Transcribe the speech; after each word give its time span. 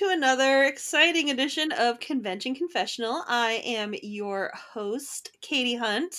to 0.00 0.08
another 0.08 0.64
exciting 0.64 1.28
edition 1.28 1.72
of 1.72 2.00
Convention 2.00 2.54
Confessional. 2.54 3.22
I 3.28 3.60
am 3.66 3.94
your 4.02 4.50
host, 4.54 5.30
Katie 5.42 5.76
Hunt. 5.76 6.16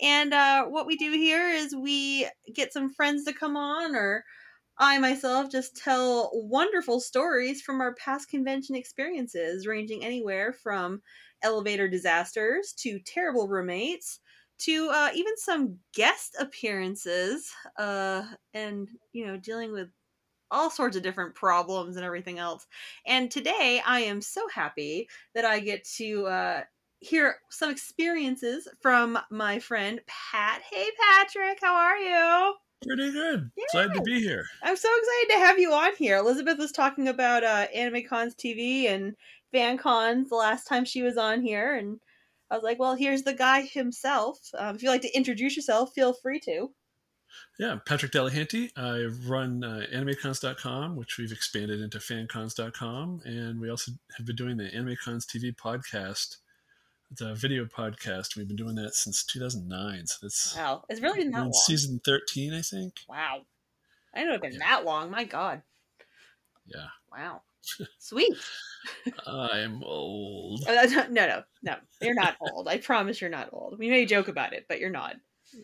And 0.00 0.34
uh, 0.34 0.64
what 0.64 0.88
we 0.88 0.96
do 0.96 1.12
here 1.12 1.48
is 1.50 1.72
we 1.72 2.28
get 2.52 2.72
some 2.72 2.92
friends 2.92 3.22
to 3.26 3.32
come 3.32 3.56
on, 3.56 3.94
or 3.94 4.24
I 4.76 4.98
myself 4.98 5.52
just 5.52 5.76
tell 5.76 6.32
wonderful 6.34 6.98
stories 6.98 7.62
from 7.62 7.80
our 7.80 7.94
past 7.94 8.28
convention 8.28 8.74
experiences, 8.74 9.68
ranging 9.68 10.04
anywhere 10.04 10.52
from 10.52 11.00
elevator 11.44 11.86
disasters 11.86 12.74
to 12.78 12.98
terrible 13.06 13.46
roommates 13.46 14.18
to 14.62 14.90
uh, 14.92 15.10
even 15.14 15.36
some 15.36 15.78
guest 15.94 16.34
appearances 16.40 17.52
uh, 17.78 18.24
and, 18.52 18.88
you 19.12 19.24
know, 19.28 19.36
dealing 19.36 19.72
with 19.72 19.90
all 20.52 20.70
sorts 20.70 20.96
of 20.96 21.02
different 21.02 21.34
problems 21.34 21.96
and 21.96 22.04
everything 22.04 22.38
else. 22.38 22.66
And 23.06 23.30
today 23.30 23.82
I 23.84 24.00
am 24.00 24.20
so 24.20 24.46
happy 24.48 25.08
that 25.34 25.44
I 25.44 25.58
get 25.58 25.84
to 25.96 26.26
uh, 26.26 26.60
hear 27.00 27.36
some 27.50 27.70
experiences 27.70 28.68
from 28.80 29.18
my 29.30 29.58
friend 29.58 30.00
Pat. 30.06 30.62
Hey, 30.70 30.88
Patrick, 31.00 31.58
how 31.60 31.74
are 31.74 31.98
you? 31.98 32.54
Pretty 32.86 33.12
good. 33.12 33.50
Yeah. 33.56 33.64
Glad 33.72 33.94
to 33.94 34.02
be 34.02 34.20
here. 34.20 34.44
I'm 34.62 34.76
so 34.76 34.88
excited 34.88 35.32
to 35.32 35.46
have 35.46 35.58
you 35.58 35.72
on 35.72 35.92
here. 35.96 36.16
Elizabeth 36.16 36.58
was 36.58 36.72
talking 36.72 37.08
about 37.08 37.44
uh, 37.44 37.66
Anime 37.74 38.02
Cons 38.08 38.34
TV 38.34 38.88
and 38.88 39.14
Fan 39.52 39.78
Cons 39.78 40.28
the 40.28 40.36
last 40.36 40.64
time 40.64 40.84
she 40.84 41.02
was 41.02 41.16
on 41.16 41.42
here, 41.42 41.76
and 41.76 42.00
I 42.50 42.56
was 42.56 42.64
like, 42.64 42.78
well, 42.78 42.94
here's 42.94 43.22
the 43.22 43.34
guy 43.34 43.62
himself. 43.62 44.38
Um, 44.58 44.74
if 44.74 44.82
you'd 44.82 44.90
like 44.90 45.02
to 45.02 45.16
introduce 45.16 45.56
yourself, 45.56 45.92
feel 45.94 46.12
free 46.12 46.40
to. 46.40 46.70
Yeah, 47.58 47.78
Patrick 47.86 48.12
Delahanty. 48.12 48.70
I 48.76 49.04
run 49.28 49.64
uh, 49.64 49.86
AnimeCons.com, 49.92 50.96
which 50.96 51.18
we've 51.18 51.32
expanded 51.32 51.80
into 51.80 51.98
FanCons.com, 51.98 53.22
and 53.24 53.60
we 53.60 53.70
also 53.70 53.92
have 54.16 54.26
been 54.26 54.36
doing 54.36 54.56
the 54.56 54.70
AnimeCons 54.70 55.26
TV 55.26 55.54
podcast. 55.54 56.38
It's 57.10 57.20
a 57.20 57.34
video 57.34 57.66
podcast. 57.66 58.36
We've 58.36 58.48
been 58.48 58.56
doing 58.56 58.74
that 58.76 58.94
since 58.94 59.24
2009, 59.24 60.06
so 60.06 60.26
it's 60.26 60.56
wow, 60.56 60.84
it's 60.88 61.00
really 61.00 61.20
been 61.20 61.30
that 61.32 61.40
long. 61.40 61.52
Season 61.52 62.00
13, 62.04 62.54
I 62.54 62.62
think. 62.62 62.94
Wow, 63.08 63.42
I 64.14 64.18
didn't 64.18 64.28
know 64.28 64.34
it 64.34 64.44
had 64.44 64.50
been 64.50 64.60
yeah. 64.60 64.68
that 64.68 64.84
long. 64.84 65.10
My 65.10 65.24
God. 65.24 65.62
Yeah. 66.66 66.86
Wow. 67.10 67.42
Sweet. 67.98 68.36
I'm 69.26 69.82
old. 69.84 70.64
Uh, 70.66 70.86
no, 71.10 71.26
no, 71.26 71.42
no. 71.62 71.76
You're 72.00 72.14
not 72.14 72.36
old. 72.40 72.68
I 72.68 72.78
promise 72.78 73.20
you're 73.20 73.30
not 73.30 73.50
old. 73.52 73.78
We 73.78 73.90
may 73.90 74.06
joke 74.06 74.28
about 74.28 74.52
it, 74.52 74.66
but 74.68 74.80
you're 74.80 74.90
not. 74.90 75.16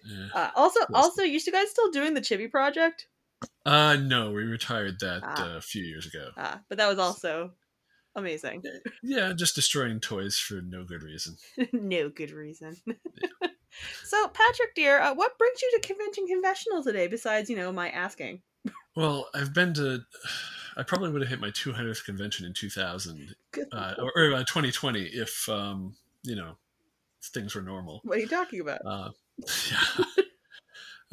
Yeah. 0.04 0.28
Uh, 0.34 0.50
also, 0.56 0.80
also, 0.92 1.22
you 1.22 1.40
guys 1.50 1.70
still 1.70 1.90
doing 1.90 2.14
the 2.14 2.20
Chibi 2.20 2.50
project? 2.50 3.06
Uh, 3.64 3.96
no, 3.96 4.32
we 4.32 4.44
retired 4.44 4.98
that 5.00 5.20
ah. 5.22 5.54
uh, 5.54 5.56
a 5.58 5.60
few 5.60 5.82
years 5.82 6.06
ago. 6.06 6.30
Ah, 6.36 6.60
but 6.68 6.78
that 6.78 6.88
was 6.88 6.98
also 6.98 7.52
amazing. 8.16 8.62
Yeah, 9.02 9.32
just 9.32 9.54
destroying 9.54 10.00
toys 10.00 10.38
for 10.38 10.60
no 10.60 10.84
good 10.84 11.02
reason. 11.02 11.36
no 11.72 12.08
good 12.08 12.30
reason. 12.30 12.76
Yeah. 13.42 13.50
so, 14.02 14.28
Patrick, 14.28 14.74
dear, 14.74 14.98
uh, 15.00 15.14
what 15.14 15.38
brings 15.38 15.60
you 15.60 15.70
to 15.72 15.86
Convention 15.86 16.26
Confessional 16.26 16.82
today? 16.82 17.06
Besides, 17.06 17.50
you 17.50 17.56
know, 17.56 17.70
my 17.70 17.90
asking. 17.90 18.40
Well, 18.96 19.28
I've 19.34 19.52
been 19.52 19.74
to. 19.74 20.00
I 20.76 20.82
probably 20.84 21.10
would 21.10 21.20
have 21.22 21.28
hit 21.28 21.40
my 21.40 21.50
200th 21.50 22.04
convention 22.04 22.46
in 22.46 22.54
2000 22.54 23.34
uh, 23.72 23.94
or, 23.98 24.12
or 24.16 24.32
uh, 24.32 24.38
2020 24.38 25.02
if 25.02 25.48
um, 25.48 25.94
you 26.22 26.34
know 26.34 26.56
things 27.22 27.54
were 27.54 27.62
normal. 27.62 28.00
What 28.04 28.18
are 28.18 28.20
you 28.20 28.28
talking 28.28 28.60
about? 28.60 28.80
Uh, 28.86 29.10
yeah. 29.70 30.04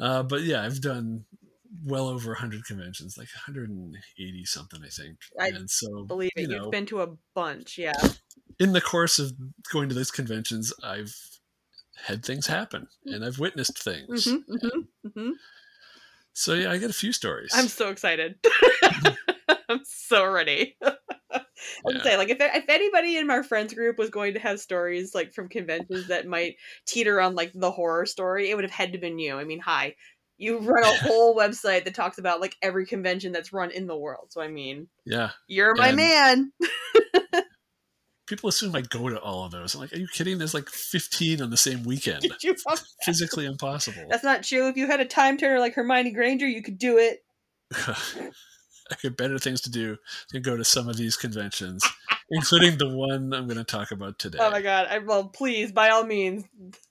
uh, 0.00 0.22
but 0.22 0.42
yeah, 0.42 0.62
I've 0.62 0.80
done 0.80 1.24
well 1.84 2.08
over 2.08 2.30
100 2.30 2.64
conventions, 2.64 3.16
like 3.16 3.28
180 3.46 4.44
something, 4.44 4.80
I 4.84 4.88
think. 4.88 5.18
I 5.40 5.48
and 5.48 5.70
so 5.70 6.04
believe 6.04 6.30
it. 6.36 6.50
You 6.50 6.56
You've 6.56 6.70
been 6.70 6.86
to 6.86 7.02
a 7.02 7.08
bunch, 7.34 7.78
yeah. 7.78 8.00
In 8.58 8.72
the 8.72 8.80
course 8.80 9.18
of 9.18 9.32
going 9.72 9.88
to 9.88 9.94
those 9.94 10.10
conventions, 10.10 10.72
I've 10.82 11.14
had 12.04 12.24
things 12.24 12.46
happen 12.46 12.88
and 13.04 13.24
I've 13.24 13.38
witnessed 13.38 13.82
things. 13.82 14.26
Mm-hmm, 14.26 14.54
mm-hmm, 14.54 15.08
mm-hmm. 15.08 15.30
So 16.32 16.54
yeah, 16.54 16.70
I 16.70 16.78
got 16.78 16.90
a 16.90 16.94
few 16.94 17.12
stories. 17.12 17.52
I'm 17.54 17.68
so 17.68 17.88
excited. 17.88 18.36
I'm 19.68 19.80
so 19.84 20.26
ready. 20.26 20.76
I 21.56 21.80
would 21.84 21.96
yeah. 21.96 22.02
say, 22.02 22.16
like, 22.16 22.28
if 22.28 22.38
if 22.40 22.64
anybody 22.68 23.16
in 23.16 23.30
our 23.30 23.42
friends 23.42 23.74
group 23.74 23.98
was 23.98 24.10
going 24.10 24.34
to 24.34 24.40
have 24.40 24.60
stories 24.60 25.14
like 25.14 25.32
from 25.32 25.48
conventions 25.48 26.08
that 26.08 26.26
might 26.26 26.56
teeter 26.86 27.20
on 27.20 27.34
like 27.34 27.52
the 27.54 27.70
horror 27.70 28.06
story, 28.06 28.50
it 28.50 28.54
would 28.54 28.64
have 28.64 28.70
had 28.70 28.92
to 28.92 28.98
been 28.98 29.18
you. 29.18 29.38
I 29.38 29.44
mean, 29.44 29.60
hi, 29.60 29.94
you 30.38 30.58
run 30.58 30.84
a 30.84 30.96
whole 31.06 31.36
website 31.36 31.84
that 31.84 31.94
talks 31.94 32.18
about 32.18 32.40
like 32.40 32.56
every 32.62 32.86
convention 32.86 33.32
that's 33.32 33.52
run 33.52 33.70
in 33.70 33.86
the 33.86 33.96
world. 33.96 34.26
So 34.30 34.40
I 34.40 34.48
mean, 34.48 34.88
yeah, 35.04 35.30
you're 35.46 35.74
my 35.74 35.88
and 35.88 35.96
man. 35.96 36.52
people 38.26 38.48
assume 38.48 38.74
I 38.74 38.82
go 38.82 39.08
to 39.08 39.20
all 39.20 39.44
of 39.44 39.52
those. 39.52 39.74
I'm 39.74 39.80
like, 39.80 39.92
are 39.92 39.98
you 39.98 40.08
kidding? 40.08 40.38
There's 40.38 40.54
like 40.54 40.68
15 40.68 41.40
on 41.40 41.50
the 41.50 41.56
same 41.56 41.82
weekend. 41.84 42.26
Physically 43.04 43.46
impossible. 43.46 44.04
That's 44.10 44.24
not 44.24 44.42
true. 44.42 44.68
If 44.68 44.76
you 44.76 44.86
had 44.86 45.00
a 45.00 45.04
time 45.04 45.36
turner 45.36 45.60
like 45.60 45.74
Hermione 45.74 46.12
Granger, 46.12 46.46
you 46.46 46.62
could 46.62 46.78
do 46.78 46.98
it. 46.98 47.24
I 48.90 48.96
had 49.02 49.16
better 49.16 49.38
things 49.38 49.60
to 49.62 49.70
do 49.70 49.96
than 50.32 50.42
go 50.42 50.56
to 50.56 50.64
some 50.64 50.88
of 50.88 50.96
these 50.96 51.16
conventions, 51.16 51.84
including 52.30 52.78
the 52.78 52.88
one 52.88 53.32
I'm 53.32 53.46
going 53.46 53.56
to 53.56 53.64
talk 53.64 53.90
about 53.90 54.18
today. 54.18 54.38
Oh 54.40 54.50
my 54.50 54.62
god! 54.62 54.86
I, 54.90 54.98
well, 54.98 55.28
please, 55.28 55.72
by 55.72 55.90
all 55.90 56.04
means, 56.04 56.44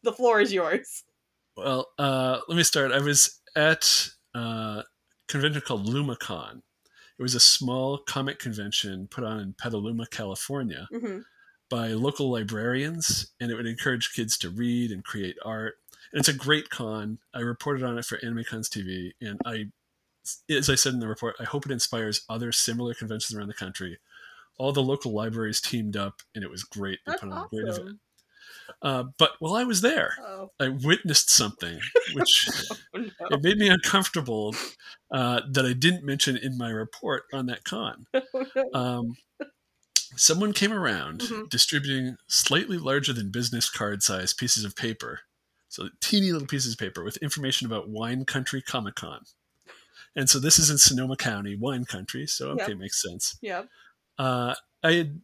the 0.03 0.13
floor 0.13 0.39
is 0.39 0.53
yours. 0.53 1.03
Well, 1.57 1.88
uh, 1.97 2.39
let 2.47 2.57
me 2.57 2.63
start. 2.63 2.91
I 2.91 3.00
was 3.00 3.39
at 3.55 4.09
a 4.34 4.84
convention 5.28 5.61
called 5.61 5.88
LumaCon. 5.88 6.61
It 7.17 7.23
was 7.23 7.35
a 7.35 7.39
small 7.39 7.97
comic 7.97 8.39
convention 8.39 9.07
put 9.09 9.23
on 9.23 9.39
in 9.39 9.53
Petaluma, 9.53 10.05
California, 10.07 10.89
mm-hmm. 10.91 11.19
by 11.69 11.89
local 11.89 12.29
librarians, 12.29 13.31
and 13.39 13.50
it 13.50 13.55
would 13.55 13.67
encourage 13.67 14.13
kids 14.13 14.38
to 14.39 14.50
read 14.50 14.91
and 14.91 15.03
create 15.03 15.38
art. 15.45 15.75
And 16.11 16.19
it's 16.19 16.28
a 16.28 16.34
great 16.34 16.69
con. 16.69 17.19
I 17.34 17.39
reported 17.39 17.84
on 17.84 17.97
it 17.97 18.03
for 18.03 18.17
AnimeCons 18.17 18.67
TV, 18.67 19.11
and 19.22 19.39
I 19.45 19.67
as 20.50 20.69
I 20.69 20.75
said 20.75 20.94
in 20.94 21.00
the 21.00 21.08
report, 21.08 21.36
I 21.40 21.44
hope 21.44 21.66
it 21.66 21.72
inspires 21.72 22.25
other 22.30 22.52
similar 22.52 22.94
conventions 22.94 23.38
around 23.38 23.47
the 23.47 23.53
country. 23.53 24.00
All 24.58 24.72
the 24.72 24.84
local 24.84 25.13
libraries 25.13 25.59
teamed 25.59 25.97
up, 25.97 26.22
and 26.34 26.44
it 26.44 26.50
was 26.50 26.63
great. 26.63 27.00
They 27.06 27.12
That's 27.12 27.22
put 27.22 27.31
on 27.31 27.38
awesome. 27.38 27.59
a 27.59 27.62
great 27.62 27.74
event. 27.74 28.00
Uh, 28.81 29.03
but 29.18 29.31
while 29.40 29.56
I 29.56 29.64
was 29.64 29.81
there, 29.81 30.16
oh. 30.25 30.52
I 30.59 30.69
witnessed 30.69 31.30
something 31.30 31.80
which 32.14 32.50
oh, 32.96 33.00
no. 33.00 33.09
it 33.31 33.44
made 33.44 33.58
me 33.58 33.68
uncomfortable 33.68 34.56
uh, 35.12 35.41
that 35.52 35.66
I 35.66 35.74
didn't 35.74 36.03
mention 36.03 36.38
in 36.38 36.58
my 36.58 36.69
report 36.69 37.24
on 37.34 37.46
that 37.47 37.64
con. 37.64 38.06
Oh, 38.34 38.69
um, 38.74 39.16
someone 40.16 40.53
came 40.53 40.74
around 40.74 41.22
mm-hmm. 41.22 41.44
distributing 41.50 42.18
slightly 42.28 42.78
larger 42.78 43.14
than 43.14 43.31
business 43.31 43.69
card 43.69 44.03
size 44.03 44.34
pieces 44.34 44.66
of 44.66 44.75
paper, 44.75 45.22
so 45.69 45.90
teeny 46.02 46.31
little 46.31 46.47
pieces 46.47 46.74
of 46.74 46.80
paper 46.80 47.03
with 47.03 47.18
information 47.18 47.66
about 47.66 47.90
Wine 47.90 48.25
Country 48.25 48.62
Comic 48.62 48.96
Con. 48.96 49.22
And 50.16 50.30
so 50.30 50.40
this 50.40 50.59
is 50.59 50.70
in 50.70 50.78
Sonoma 50.78 51.18
County, 51.18 51.56
wine 51.56 51.86
country. 51.86 52.26
So 52.28 52.52
okay, 52.52 52.70
yep. 52.70 52.78
makes 52.78 53.02
sense. 53.02 53.38
Yep. 53.42 53.68
Uh, 54.18 54.56
I 54.84 54.94
had 54.94 55.22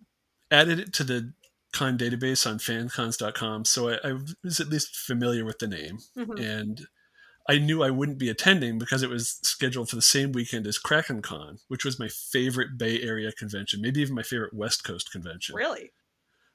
added 0.49 0.79
it 0.79 0.93
to 0.93 1.03
the 1.03 1.33
con 1.71 1.97
database 1.97 2.45
on 2.49 2.57
fancons.com, 2.57 3.65
so 3.65 3.89
I, 3.89 3.97
I 4.03 4.13
was 4.43 4.59
at 4.59 4.67
least 4.67 4.95
familiar 4.95 5.45
with 5.45 5.59
the 5.59 5.67
name, 5.67 5.99
mm-hmm. 6.17 6.37
and 6.37 6.81
I 7.47 7.57
knew 7.57 7.83
I 7.83 7.89
wouldn't 7.89 8.17
be 8.17 8.29
attending 8.29 8.77
because 8.77 9.03
it 9.03 9.09
was 9.09 9.39
scheduled 9.41 9.89
for 9.89 9.95
the 9.95 10.01
same 10.01 10.31
weekend 10.31 10.67
as 10.67 10.77
Kraken 10.77 11.21
Con, 11.21 11.59
which 11.69 11.85
was 11.85 11.99
my 11.99 12.07
favorite 12.07 12.77
Bay 12.77 13.01
Area 13.01 13.31
convention, 13.31 13.81
maybe 13.81 14.01
even 14.01 14.15
my 14.15 14.23
favorite 14.23 14.53
West 14.53 14.83
Coast 14.83 15.11
convention. 15.11 15.55
Really? 15.55 15.91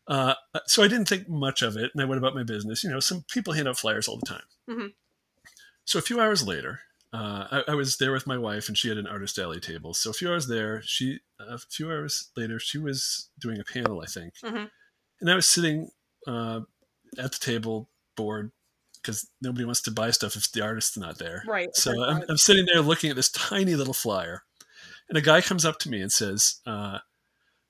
Uh, 0.06 0.34
so 0.66 0.82
I 0.82 0.88
didn't 0.88 1.08
think 1.08 1.28
much 1.28 1.62
of 1.62 1.76
it, 1.76 1.90
and 1.92 2.02
I 2.02 2.04
went 2.04 2.18
about 2.18 2.34
my 2.34 2.44
business. 2.44 2.84
You 2.84 2.90
know, 2.90 3.00
some 3.00 3.24
people 3.28 3.54
hand 3.54 3.66
out 3.66 3.78
flyers 3.78 4.06
all 4.06 4.18
the 4.18 4.26
time. 4.26 4.44
Mm-hmm. 4.70 4.86
So 5.84 5.98
a 5.98 6.02
few 6.02 6.20
hours 6.20 6.46
later, 6.46 6.80
uh, 7.12 7.46
I, 7.50 7.72
I, 7.72 7.74
was 7.74 7.96
there 7.96 8.12
with 8.12 8.26
my 8.26 8.36
wife, 8.36 8.68
and 8.68 8.76
she 8.76 8.88
had 8.88 8.98
an 8.98 9.06
artist 9.06 9.38
alley 9.38 9.60
table. 9.60 9.94
So 9.94 10.10
a 10.10 10.12
few 10.12 10.28
hours 10.28 10.48
there, 10.48 10.82
she 10.82 11.20
a 11.38 11.58
few 11.58 11.88
hours 11.88 12.30
later, 12.36 12.58
she 12.58 12.78
was 12.78 13.30
doing 13.40 13.60
a 13.60 13.64
panel, 13.64 14.00
I 14.02 14.06
think, 14.06 14.34
mm-hmm. 14.44 14.64
and 15.20 15.30
I 15.30 15.34
was 15.34 15.46
sitting 15.46 15.90
uh, 16.26 16.60
at 17.18 17.32
the 17.32 17.38
table, 17.38 17.88
bored 18.16 18.50
because 19.00 19.28
nobody 19.40 19.64
wants 19.64 19.82
to 19.82 19.90
buy 19.92 20.10
stuff 20.10 20.34
if 20.34 20.50
the 20.50 20.62
artist's 20.62 20.96
not 20.96 21.18
there. 21.18 21.44
Right. 21.46 21.74
So 21.74 21.92
I'm, 22.02 22.24
I'm, 22.28 22.36
sitting 22.36 22.66
there 22.66 22.82
looking 22.82 23.08
at 23.08 23.14
this 23.14 23.30
tiny 23.30 23.76
little 23.76 23.94
flyer, 23.94 24.42
and 25.08 25.16
a 25.16 25.22
guy 25.22 25.40
comes 25.40 25.64
up 25.64 25.78
to 25.80 25.88
me 25.88 26.00
and 26.00 26.10
says, 26.10 26.60
uh, 26.66 26.98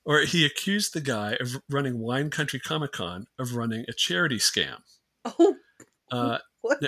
or 0.07 0.21
he 0.21 0.47
accused 0.47 0.95
the 0.95 1.01
guy 1.01 1.37
of 1.41 1.61
running 1.69 1.99
Wine 1.99 2.31
Country 2.31 2.59
Comic 2.59 2.93
Con 2.93 3.27
of 3.39 3.55
running 3.55 3.85
a 3.89 3.93
charity 3.93 4.39
scam. 4.39 4.79
Oh. 5.25 5.57
Uh, 6.11 6.39
what? 6.63 6.81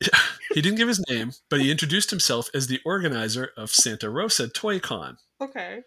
he 0.54 0.60
didn't 0.60 0.78
give 0.78 0.88
his 0.88 1.04
name, 1.08 1.32
but 1.48 1.60
he 1.60 1.70
introduced 1.70 2.10
himself 2.10 2.48
as 2.54 2.66
the 2.66 2.80
organizer 2.84 3.50
of 3.56 3.70
Santa 3.70 4.10
Rosa 4.10 4.48
Toy 4.48 4.78
Con. 4.80 5.18
Okay. 5.40 5.82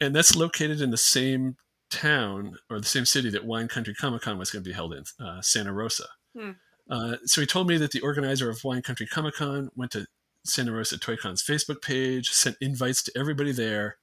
And 0.00 0.14
that's 0.14 0.36
located 0.36 0.80
in 0.80 0.90
the 0.90 0.96
same 0.96 1.56
town 1.90 2.56
or 2.68 2.80
the 2.80 2.86
same 2.86 3.04
city 3.04 3.30
that 3.30 3.44
Wine 3.44 3.68
Country 3.68 3.94
Comic 3.94 4.22
Con 4.22 4.38
was 4.38 4.50
going 4.50 4.64
to 4.64 4.68
be 4.68 4.74
held 4.74 4.92
in, 4.92 5.04
uh, 5.24 5.40
Santa 5.40 5.72
Rosa. 5.72 6.08
Hmm. 6.36 6.50
Uh, 6.90 7.16
so 7.24 7.40
he 7.40 7.46
told 7.46 7.68
me 7.68 7.76
that 7.78 7.92
the 7.92 8.00
organizer 8.00 8.50
of 8.50 8.64
Wine 8.64 8.82
Country 8.82 9.06
Comic 9.06 9.34
Con 9.34 9.70
went 9.74 9.92
to 9.92 10.06
Santa 10.44 10.72
Rosa 10.72 10.98
Toy 10.98 11.16
Con's 11.16 11.42
Facebook 11.42 11.80
page, 11.80 12.30
sent 12.30 12.56
invites 12.60 13.02
to 13.04 13.12
everybody 13.16 13.52
there, 13.52 13.96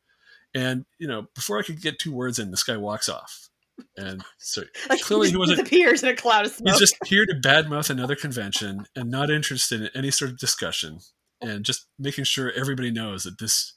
And 0.54 0.86
you 0.98 1.08
know, 1.08 1.28
before 1.36 1.60
I 1.60 1.64
could 1.64 1.82
get 1.82 2.00
two 2.00 2.14
words 2.14 2.40
in, 2.40 2.52
this 2.52 2.64
guy 2.64 2.78
walks 2.78 3.08
off. 3.08 3.50
And 3.98 4.24
so 4.38 4.64
like 4.90 5.02
clearly 5.02 5.28
he 5.28 5.32
he 5.32 5.38
wasn't 5.38 5.60
disappears 5.60 6.04
in 6.04 6.10
a 6.10 6.16
cloud 6.16 6.46
of 6.46 6.52
smoke. 6.52 6.70
he's 6.70 6.80
just 6.80 6.96
here 7.06 7.26
to 7.26 7.34
badmouth 7.34 7.90
another 7.90 8.16
convention 8.16 8.86
and 8.96 9.10
not 9.10 9.30
interested 9.30 9.82
in 9.82 9.90
any 9.96 10.12
sort 10.12 10.32
of 10.32 10.38
discussion 10.38 11.00
and 11.42 11.66
just 11.66 11.88
making 11.98 12.24
sure 12.24 12.52
everybody 12.52 12.92
knows 12.92 13.24
that 13.24 13.40
this 13.40 13.74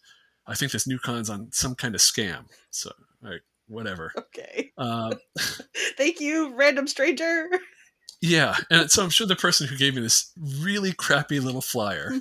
i 0.47 0.55
think 0.55 0.73
this 0.73 0.87
new 0.87 0.99
con's 0.99 1.31
on 1.31 1.49
some 1.53 1.75
kind 1.75 1.95
of 1.95 2.01
scam 2.01 2.47
so 2.71 2.91
like 3.23 3.43
whatever 3.67 4.12
okay. 4.17 4.71
uh, 4.77 5.15
Thank 5.97 6.21
you, 6.21 6.55
random 6.55 6.87
stranger. 6.87 7.49
yeah 8.21 8.56
and 8.71 8.91
so 8.91 9.03
i'm 9.03 9.11
sure 9.11 9.27
the 9.27 9.37
person 9.37 9.67
who 9.67 9.77
gave 9.77 9.95
me 9.95 10.01
this 10.01 10.31
really 10.61 10.93
crappy 10.93 11.41
little 11.41 11.61
flyer 11.62 12.12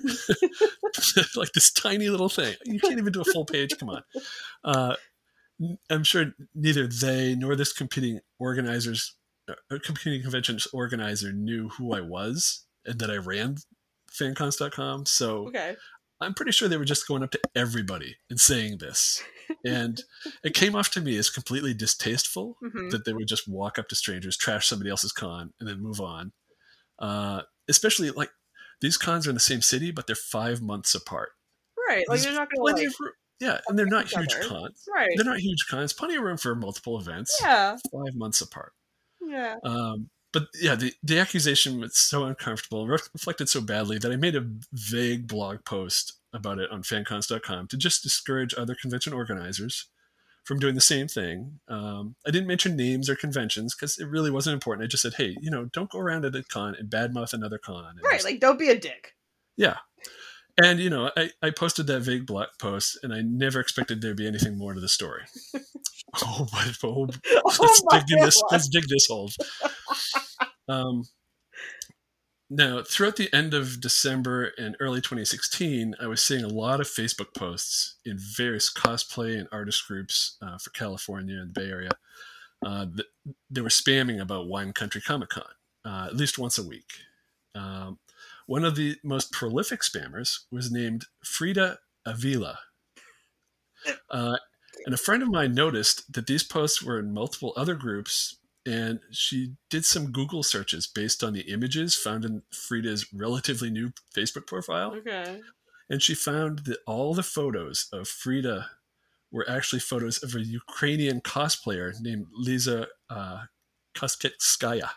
like 1.35 1.51
this 1.53 1.71
tiny 1.71 2.09
little 2.09 2.29
thing 2.29 2.55
you 2.65 2.79
can't 2.79 2.97
even 2.97 3.11
do 3.11 3.21
a 3.21 3.25
full 3.25 3.45
page 3.45 3.77
come 3.77 3.89
on 3.89 4.03
uh, 4.63 4.95
i'm 5.89 6.03
sure 6.03 6.33
neither 6.55 6.87
they 6.87 7.35
nor 7.35 7.55
this 7.55 7.73
competing 7.73 8.19
organizers 8.39 9.15
uh, 9.49 9.77
competing 9.83 10.21
conventions 10.21 10.67
organizer 10.73 11.31
knew 11.31 11.69
who 11.69 11.93
i 11.93 12.01
was 12.01 12.65
and 12.85 12.99
that 12.99 13.09
i 13.11 13.15
ran 13.17 13.55
fancons.com 14.11 15.05
so 15.05 15.47
Okay. 15.47 15.75
i'm 16.21 16.33
pretty 16.33 16.51
sure 16.51 16.67
they 16.67 16.77
were 16.77 16.85
just 16.85 17.07
going 17.07 17.23
up 17.23 17.31
to 17.31 17.39
everybody 17.55 18.15
and 18.29 18.39
saying 18.39 18.77
this 18.79 19.21
and 19.65 20.01
it 20.43 20.53
came 20.53 20.75
off 20.75 20.89
to 20.91 21.01
me 21.01 21.17
as 21.17 21.29
completely 21.29 21.73
distasteful 21.73 22.57
Mhm. 22.63 22.91
that 22.91 23.05
they 23.05 23.13
would 23.13 23.27
just 23.27 23.47
walk 23.47 23.77
up 23.79 23.87
to 23.89 23.95
strangers 23.95 24.37
trash 24.37 24.67
somebody 24.67 24.89
else's 24.89 25.11
con 25.11 25.53
and 25.59 25.67
then 25.69 25.81
move 25.81 25.99
on 25.99 26.31
uh, 26.99 27.41
especially 27.69 28.11
like 28.11 28.29
these 28.81 28.97
cons 28.97 29.25
are 29.27 29.31
in 29.31 29.35
the 29.35 29.39
same 29.39 29.61
city 29.61 29.91
but 29.91 30.07
they're 30.07 30.15
five 30.15 30.61
months 30.61 30.95
apart 30.95 31.29
Right. 31.89 32.05
Like 32.07 32.21
There's 32.21 32.25
you're 32.31 32.33
not 32.39 32.47
gonna 32.49 32.61
plenty 32.73 32.87
like. 32.87 32.95
Yeah 33.39 33.59
and 33.67 33.77
they're 33.77 33.85
not 33.85 34.07
huge 34.07 34.33
other. 34.35 34.47
cons 34.47 34.87
Right. 34.93 35.09
they're 35.15 35.25
not 35.25 35.39
huge 35.39 35.65
cons 35.69 35.93
plenty 35.93 36.15
of 36.15 36.23
room 36.23 36.37
for 36.37 36.55
multiple 36.55 36.99
events 36.99 37.37
Yeah. 37.41 37.77
five 37.91 38.15
months 38.15 38.41
apart 38.41 38.73
Yeah. 39.21 39.55
um, 39.63 40.09
but 40.31 40.47
yeah, 40.59 40.73
the, 40.73 40.91
the 41.03 41.19
accusation 41.19 41.79
was 41.79 41.95
so 41.95 42.23
uncomfortable, 42.23 42.87
reflected 42.87 43.49
so 43.49 43.61
badly 43.61 43.99
that 43.99 44.11
I 44.11 44.15
made 44.15 44.35
a 44.35 44.43
vague 44.71 45.27
blog 45.27 45.63
post 45.63 46.13
about 46.33 46.57
it 46.57 46.71
on 46.71 46.81
fancons.com 46.81 47.67
to 47.67 47.77
just 47.77 48.01
discourage 48.01 48.55
other 48.57 48.73
convention 48.73 49.13
organizers 49.13 49.89
from 50.43 50.57
doing 50.57 50.73
the 50.73 50.81
same 50.81 51.07
thing. 51.07 51.59
Um, 51.67 52.15
I 52.25 52.31
didn't 52.31 52.47
mention 52.47 52.75
names 52.75 53.11
or 53.11 53.15
conventions 53.15 53.75
because 53.75 53.99
it 53.99 54.07
really 54.07 54.31
wasn't 54.31 54.55
important. 54.55 54.83
I 54.85 54.87
just 54.87 55.03
said, 55.03 55.13
hey, 55.13 55.37
you 55.39 55.51
know, 55.51 55.65
don't 55.71 55.91
go 55.91 55.99
around 55.99 56.25
at 56.25 56.33
a 56.35 56.41
con 56.43 56.73
and 56.79 56.89
badmouth 56.89 57.33
another 57.33 57.59
con. 57.59 57.97
Right. 58.03 58.13
just- 58.13 58.25
Like 58.25 58.39
don't 58.39 58.57
be 58.57 58.69
a 58.69 58.79
dick. 58.79 59.13
yeah. 59.55 59.77
And, 60.61 60.79
you 60.79 60.89
know, 60.89 61.09
I, 61.17 61.31
I 61.41 61.49
posted 61.49 61.87
that 61.87 62.01
vague 62.01 62.27
blog 62.27 62.47
post 62.59 62.99
and 63.01 63.13
I 63.13 63.21
never 63.21 63.59
expected 63.59 64.01
there 64.01 64.11
to 64.11 64.15
be 64.15 64.27
anything 64.27 64.57
more 64.57 64.73
to 64.73 64.79
the 64.79 64.89
story. 64.89 65.23
oh, 66.23 66.47
but, 66.51 66.77
oh, 66.83 67.07
Oh 67.45 67.57
let's 67.59 67.83
my 67.85 67.99
dig 67.99 68.17
in 68.17 68.23
this 68.23 68.41
let's 68.51 68.67
dig 68.67 68.83
this 68.87 69.07
hole. 69.07 69.31
Um 70.67 71.03
now 72.49 72.83
throughout 72.83 73.15
the 73.15 73.33
end 73.33 73.53
of 73.53 73.79
december 73.79 74.51
and 74.57 74.75
early 74.79 74.99
2016 74.99 75.95
i 75.99 76.05
was 76.05 76.21
seeing 76.21 76.43
a 76.43 76.47
lot 76.47 76.81
of 76.81 76.87
facebook 76.87 77.33
posts 77.33 77.95
in 78.05 78.17
various 78.19 78.71
cosplay 78.71 79.39
and 79.39 79.47
artist 79.51 79.87
groups 79.87 80.37
uh, 80.41 80.57
for 80.57 80.69
california 80.71 81.37
and 81.39 81.55
the 81.55 81.59
bay 81.59 81.69
area 81.69 81.89
uh, 82.65 82.85
that 82.93 83.05
they 83.49 83.61
were 83.61 83.69
spamming 83.69 84.21
about 84.21 84.47
wine 84.47 84.73
country 84.73 85.01
comic 85.01 85.29
con 85.29 85.45
uh, 85.85 86.05
at 86.07 86.15
least 86.15 86.39
once 86.39 86.57
a 86.57 86.63
week. 86.63 86.91
Um, 87.55 87.99
one 88.47 88.65
of 88.65 88.75
the 88.75 88.97
most 89.03 89.31
prolific 89.31 89.81
spammers 89.81 90.39
was 90.51 90.71
named 90.71 91.05
frida 91.23 91.79
avila 92.05 92.59
uh, 94.09 94.37
and 94.85 94.93
a 94.93 94.97
friend 94.97 95.23
of 95.23 95.29
mine 95.29 95.53
noticed 95.53 96.11
that 96.13 96.27
these 96.27 96.43
posts 96.43 96.81
were 96.81 96.99
in 96.99 97.13
multiple 97.13 97.53
other 97.55 97.75
groups, 97.75 98.37
and 98.65 98.99
she 99.11 99.53
did 99.69 99.85
some 99.85 100.11
Google 100.11 100.43
searches 100.43 100.87
based 100.87 101.23
on 101.23 101.33
the 101.33 101.41
images 101.41 101.95
found 101.95 102.25
in 102.25 102.43
Frida's 102.51 103.05
relatively 103.13 103.69
new 103.69 103.91
Facebook 104.15 104.47
profile. 104.47 104.93
Okay. 104.95 105.41
And 105.89 106.01
she 106.01 106.15
found 106.15 106.59
that 106.59 106.79
all 106.87 107.13
the 107.13 107.23
photos 107.23 107.87
of 107.91 108.07
Frida 108.07 108.67
were 109.31 109.49
actually 109.49 109.79
photos 109.79 110.23
of 110.23 110.33
a 110.35 110.43
Ukrainian 110.43 111.19
cosplayer 111.21 111.93
named 111.99 112.27
Liza 112.33 112.87
uh, 113.09 113.43
Kosketskaya. 113.95 114.89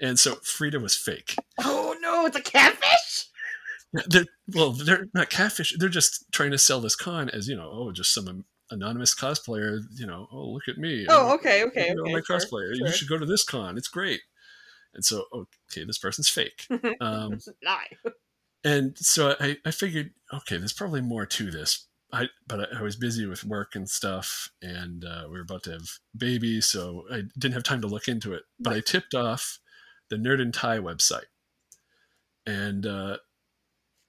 And 0.00 0.18
so 0.18 0.36
Frida 0.36 0.80
was 0.80 0.96
fake. 0.96 1.36
Oh 1.60 1.91
no, 2.22 2.26
it's 2.26 2.36
a 2.36 2.42
catfish. 2.42 3.26
They're, 4.08 4.24
well, 4.54 4.72
they're 4.72 5.08
not 5.12 5.28
catfish. 5.28 5.74
They're 5.78 5.88
just 5.88 6.24
trying 6.32 6.52
to 6.52 6.58
sell 6.58 6.80
this 6.80 6.96
con 6.96 7.28
as, 7.30 7.48
you 7.48 7.56
know, 7.56 7.70
oh, 7.70 7.92
just 7.92 8.14
some 8.14 8.44
anonymous 8.70 9.14
cosplayer, 9.14 9.80
you 9.94 10.06
know, 10.06 10.28
oh, 10.32 10.50
look 10.50 10.68
at 10.68 10.78
me. 10.78 11.06
Oh, 11.08 11.34
okay, 11.34 11.62
okay, 11.64 11.90
I'm 11.90 12.00
okay. 12.00 12.12
my 12.12 12.22
sure, 12.22 12.38
cosplayer. 12.38 12.74
sure. 12.74 12.86
You 12.86 12.92
should 12.92 13.08
go 13.08 13.18
to 13.18 13.26
this 13.26 13.44
con. 13.44 13.76
It's 13.76 13.88
great. 13.88 14.20
And 14.94 15.04
so, 15.04 15.24
okay, 15.34 15.84
this 15.84 15.98
person's 15.98 16.28
fake. 16.28 16.66
Um, 17.00 17.38
Lie. 17.64 17.88
and 18.64 18.96
so 18.96 19.34
I, 19.38 19.56
I 19.66 19.70
figured, 19.70 20.10
okay, 20.32 20.56
there's 20.56 20.72
probably 20.72 21.02
more 21.02 21.26
to 21.26 21.50
this. 21.50 21.86
I, 22.12 22.28
but 22.46 22.60
I, 22.60 22.78
I 22.78 22.82
was 22.82 22.96
busy 22.96 23.26
with 23.26 23.44
work 23.44 23.74
and 23.74 23.88
stuff, 23.88 24.50
and 24.60 25.04
uh, 25.04 25.24
we 25.26 25.34
were 25.34 25.42
about 25.42 25.62
to 25.64 25.72
have 25.72 25.88
babies, 26.16 26.66
so 26.66 27.04
I 27.10 27.22
didn't 27.38 27.54
have 27.54 27.62
time 27.62 27.80
to 27.82 27.86
look 27.86 28.06
into 28.06 28.34
it. 28.34 28.42
But 28.60 28.74
I 28.74 28.80
tipped 28.80 29.14
off 29.14 29.58
the 30.10 30.16
Nerd 30.16 30.42
and 30.42 30.52
Tie 30.52 30.78
website, 30.78 31.24
and 32.46 32.86
uh, 32.86 33.16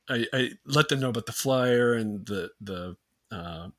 I, 0.09 0.25
I 0.33 0.49
let 0.65 0.89
them 0.89 0.99
know 0.99 1.09
about 1.09 1.25
the 1.25 1.31
flyer 1.31 1.93
and 1.93 2.25
the 2.25 2.49
the 2.61 2.95
uh, 3.31 3.69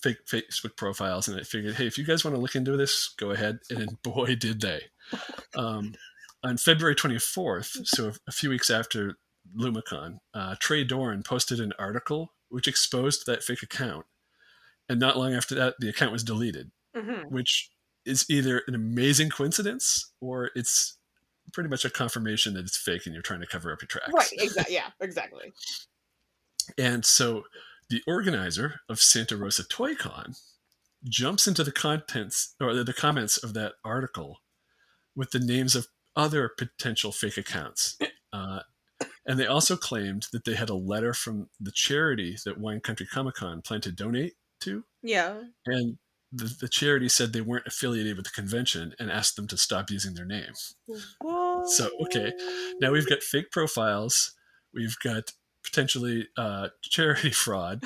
fake 0.00 0.26
Facebook 0.26 0.76
profiles, 0.76 1.28
and 1.28 1.38
I 1.38 1.42
figured, 1.44 1.74
hey, 1.76 1.86
if 1.86 1.96
you 1.98 2.04
guys 2.04 2.24
want 2.24 2.34
to 2.36 2.40
look 2.40 2.54
into 2.56 2.76
this, 2.76 3.14
go 3.18 3.30
ahead. 3.30 3.58
And 3.70 4.00
boy, 4.02 4.34
did 4.36 4.60
they! 4.60 4.82
Um, 5.56 5.94
on 6.42 6.56
February 6.56 6.94
24th, 6.96 7.86
so 7.86 8.12
a 8.26 8.32
few 8.32 8.50
weeks 8.50 8.70
after 8.70 9.16
LumaCon, 9.56 10.18
uh, 10.34 10.56
Trey 10.58 10.82
Doran 10.84 11.22
posted 11.22 11.60
an 11.60 11.72
article 11.78 12.32
which 12.48 12.66
exposed 12.66 13.24
that 13.26 13.42
fake 13.44 13.62
account, 13.62 14.04
and 14.88 14.98
not 14.98 15.16
long 15.16 15.32
after 15.34 15.54
that, 15.54 15.74
the 15.78 15.88
account 15.88 16.10
was 16.12 16.24
deleted, 16.24 16.70
Mhm. 16.96 17.30
which 17.30 17.70
is 18.04 18.26
either 18.28 18.62
an 18.66 18.74
amazing 18.74 19.30
coincidence 19.30 20.12
or 20.20 20.50
it's 20.56 20.98
pretty 21.52 21.68
much 21.68 21.84
a 21.84 21.90
confirmation 21.90 22.54
that 22.54 22.64
it's 22.64 22.76
fake 22.76 23.06
and 23.06 23.14
you're 23.14 23.22
trying 23.22 23.40
to 23.40 23.46
cover 23.46 23.72
up 23.72 23.82
your 23.82 23.88
tracks. 23.88 24.12
Right. 24.12 24.32
Exactly. 24.38 24.74
Yeah. 24.74 24.90
Exactly. 25.00 25.52
And 26.78 27.04
so 27.04 27.44
the 27.90 28.02
organizer 28.06 28.80
of 28.88 29.00
Santa 29.00 29.36
Rosa 29.36 29.64
Toy 29.64 29.94
Con 29.94 30.34
jumps 31.04 31.46
into 31.46 31.62
the 31.62 31.72
contents 31.72 32.54
or 32.60 32.82
the 32.82 32.92
comments 32.94 33.36
of 33.36 33.54
that 33.54 33.74
article 33.84 34.40
with 35.14 35.30
the 35.30 35.38
names 35.38 35.74
of 35.76 35.88
other 36.16 36.50
potential 36.56 37.12
fake 37.12 37.36
accounts. 37.36 37.98
Uh, 38.32 38.60
and 39.26 39.38
they 39.38 39.46
also 39.46 39.76
claimed 39.76 40.26
that 40.32 40.44
they 40.44 40.54
had 40.54 40.70
a 40.70 40.74
letter 40.74 41.12
from 41.14 41.48
the 41.60 41.72
charity 41.72 42.36
that 42.44 42.58
Wine 42.58 42.80
Country 42.80 43.06
Comic 43.06 43.34
Con 43.34 43.62
planned 43.62 43.82
to 43.84 43.92
donate 43.92 44.34
to. 44.60 44.84
Yeah. 45.02 45.42
And 45.66 45.98
the, 46.34 46.54
the 46.60 46.68
charity 46.68 47.08
said 47.08 47.32
they 47.32 47.40
weren't 47.40 47.66
affiliated 47.66 48.16
with 48.16 48.26
the 48.26 48.32
convention 48.32 48.94
and 48.98 49.10
asked 49.10 49.36
them 49.36 49.46
to 49.48 49.56
stop 49.56 49.90
using 49.90 50.14
their 50.14 50.24
name. 50.24 50.52
So, 51.66 51.88
okay, 52.02 52.32
Now 52.80 52.90
we've 52.92 53.08
got 53.08 53.22
fake 53.22 53.50
profiles. 53.52 54.32
We've 54.72 54.96
got 55.02 55.32
potentially 55.62 56.28
uh, 56.36 56.68
charity 56.82 57.30
fraud. 57.44 57.84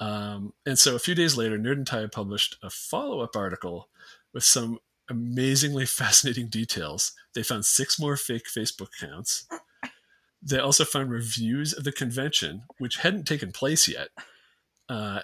Um, 0.00 0.52
and 0.66 0.78
so 0.78 0.96
a 0.96 0.98
few 0.98 1.14
days 1.14 1.36
later, 1.36 1.58
Nerd 1.58 1.72
and 1.72 1.86
Tie 1.86 2.06
published 2.06 2.56
a 2.62 2.70
follow 2.70 3.20
up 3.20 3.36
article 3.36 3.88
with 4.32 4.44
some 4.44 4.78
amazingly 5.08 5.86
fascinating 6.00 6.48
details. 6.48 7.12
They 7.34 7.42
found 7.42 7.66
six 7.66 8.00
more 8.00 8.16
fake 8.16 8.46
Facebook 8.46 8.88
accounts. 9.00 9.46
They 10.42 10.58
also 10.58 10.84
found 10.84 11.10
reviews 11.10 11.72
of 11.72 11.84
the 11.84 11.92
convention, 11.92 12.62
which 12.78 12.96
hadn't 12.96 13.28
taken 13.28 13.52
place 13.52 13.86
yet, 13.86 14.08
uh, 14.88 15.20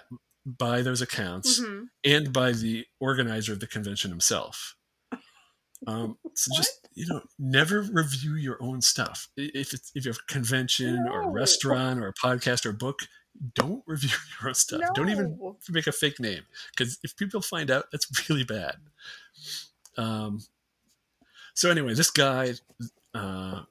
by 0.57 0.81
those 0.81 1.01
accounts 1.01 1.59
Mhm. 1.59 1.89
and 2.03 2.33
by 2.33 2.51
the 2.51 2.85
organizer 2.99 3.53
of 3.53 3.59
the 3.59 3.67
convention 3.67 4.09
himself. 4.11 4.75
Um, 5.87 6.17
so 6.33 6.51
just 6.57 6.85
you 6.93 7.05
know, 7.07 7.21
never 7.39 7.81
review 7.81 8.35
your 8.35 8.61
own 8.61 8.81
stuff. 8.81 9.29
If 9.37 9.73
it's 9.73 9.93
if 9.95 10.03
you 10.03 10.11
have 10.11 10.19
a 10.27 10.31
convention 10.33 11.07
or 11.07 11.21
a 11.21 11.29
restaurant 11.29 12.01
or 12.01 12.09
a 12.09 12.13
podcast 12.13 12.65
or 12.65 12.71
a 12.71 12.73
book, 12.73 12.99
don't 13.55 13.81
review 13.87 14.09
your 14.41 14.49
own 14.49 14.55
stuff. 14.55 14.81
Don't 14.93 15.07
even 15.09 15.39
make 15.69 15.87
a 15.87 15.93
fake 15.93 16.19
name 16.19 16.43
because 16.75 16.99
if 17.01 17.15
people 17.15 17.41
find 17.41 17.71
out, 17.71 17.85
that's 17.93 18.07
really 18.29 18.43
bad. 18.43 18.75
Um, 19.95 20.41
so 21.53 21.71
anyway, 21.71 21.93
this 21.93 22.11
guy, 22.11 22.55
uh, 23.13 23.61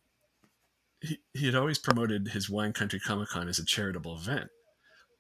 he, 1.02 1.18
he 1.34 1.44
had 1.44 1.54
always 1.54 1.78
promoted 1.78 2.28
his 2.28 2.48
Wine 2.48 2.72
Country 2.72 3.00
Comic 3.00 3.28
Con 3.28 3.48
as 3.50 3.58
a 3.58 3.64
charitable 3.66 4.14
event. 4.16 4.48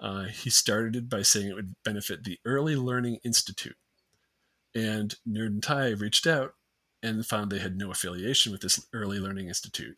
Uh, 0.00 0.24
he 0.24 0.50
started 0.50 0.94
it 0.94 1.08
by 1.08 1.22
saying 1.22 1.48
it 1.48 1.54
would 1.54 1.74
benefit 1.84 2.24
the 2.24 2.38
Early 2.44 2.76
Learning 2.76 3.18
Institute. 3.24 3.76
And 4.74 5.14
Nerd 5.28 5.46
and 5.46 5.62
Tie 5.62 5.90
reached 5.90 6.26
out 6.26 6.54
and 7.02 7.26
found 7.26 7.50
they 7.50 7.58
had 7.58 7.76
no 7.76 7.90
affiliation 7.90 8.52
with 8.52 8.60
this 8.60 8.86
Early 8.92 9.18
Learning 9.18 9.48
Institute. 9.48 9.96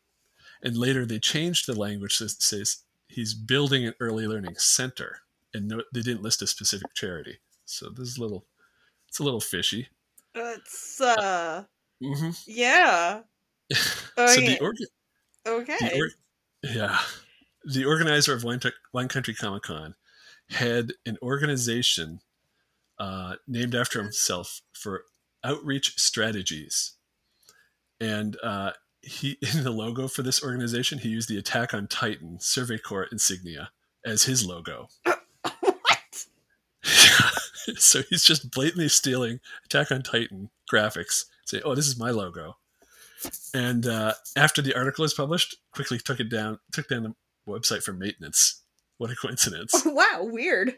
And 0.63 0.77
later 0.77 1.07
they 1.07 1.19
changed 1.19 1.67
the 1.67 1.79
language 1.79 2.19
that 2.19 2.31
says 2.31 2.85
he's 3.09 3.35
building 3.35 3.87
an 3.87 3.95
early 4.01 4.27
learning 4.27 4.57
center. 4.57 5.23
and 5.53 5.69
no, 5.69 5.83
they 5.93 6.01
didn't 6.01 6.23
list 6.23 6.43
a 6.43 6.47
specific 6.47 6.95
charity. 6.95 7.39
So 7.65 7.89
this 7.89 8.09
is 8.09 8.19
a 8.19 8.21
little, 8.21 8.47
it's 9.09 9.19
a 9.19 9.25
little 9.25 9.41
fishy. 9.41 9.89
It's 10.35 11.01
uh, 11.01 11.65
mm-hmm. 12.03 12.31
yeah. 12.47 13.23
so 13.73 14.27
the 14.27 14.59
organ, 14.61 14.87
okay, 15.47 15.77
the 15.81 16.01
or- 16.01 16.71
yeah, 16.71 16.99
the 17.65 17.85
organizer 17.85 18.35
of 18.35 18.45
Wine, 18.45 18.61
Wine 18.93 19.09
Country 19.09 19.35
Comic 19.35 19.65
Con 19.65 19.95
had 20.51 20.93
an 21.07 21.17
organization 21.23 22.21
uh, 22.99 23.37
named 23.47 23.75
after 23.75 24.03
himself 24.03 24.61
for 24.73 25.05
outreach 25.45 25.99
strategies, 25.99 26.93
and 28.01 28.37
uh, 28.43 28.73
he 29.03 29.39
in 29.55 29.65
the 29.65 29.71
logo 29.71 30.09
for 30.09 30.23
this 30.23 30.43
organization 30.43 30.99
he 30.99 31.09
used 31.09 31.29
the 31.29 31.39
Attack 31.39 31.75
on 31.75 31.87
Titan 31.87 32.39
Survey 32.41 32.79
Corps 32.79 33.09
insignia 33.11 33.71
as 34.05 34.25
his 34.25 34.45
logo. 34.45 34.89
what? 35.53 36.27
so 37.77 38.03
he's 38.09 38.25
just 38.25 38.51
blatantly 38.51 38.89
stealing 38.89 39.41
Attack 39.65 39.93
on 39.93 40.03
Titan 40.03 40.51
graphics, 40.71 41.27
saying, 41.45 41.63
"Oh, 41.65 41.75
this 41.75 41.87
is 41.87 41.99
my 41.99 42.11
logo." 42.11 42.57
And 43.53 43.87
uh, 43.87 44.15
after 44.37 44.63
the 44.63 44.75
article 44.75 45.03
was 45.03 45.13
published, 45.13 45.57
quickly 45.73 45.99
took 45.99 46.21
it 46.21 46.31
down, 46.31 46.59
took 46.73 46.89
down 46.89 47.03
the 47.03 47.15
website 47.51 47.83
for 47.83 47.93
maintenance. 47.93 48.63
What 48.99 49.11
a 49.11 49.17
coincidence! 49.17 49.83
wow, 49.87 50.21
weird. 50.23 50.77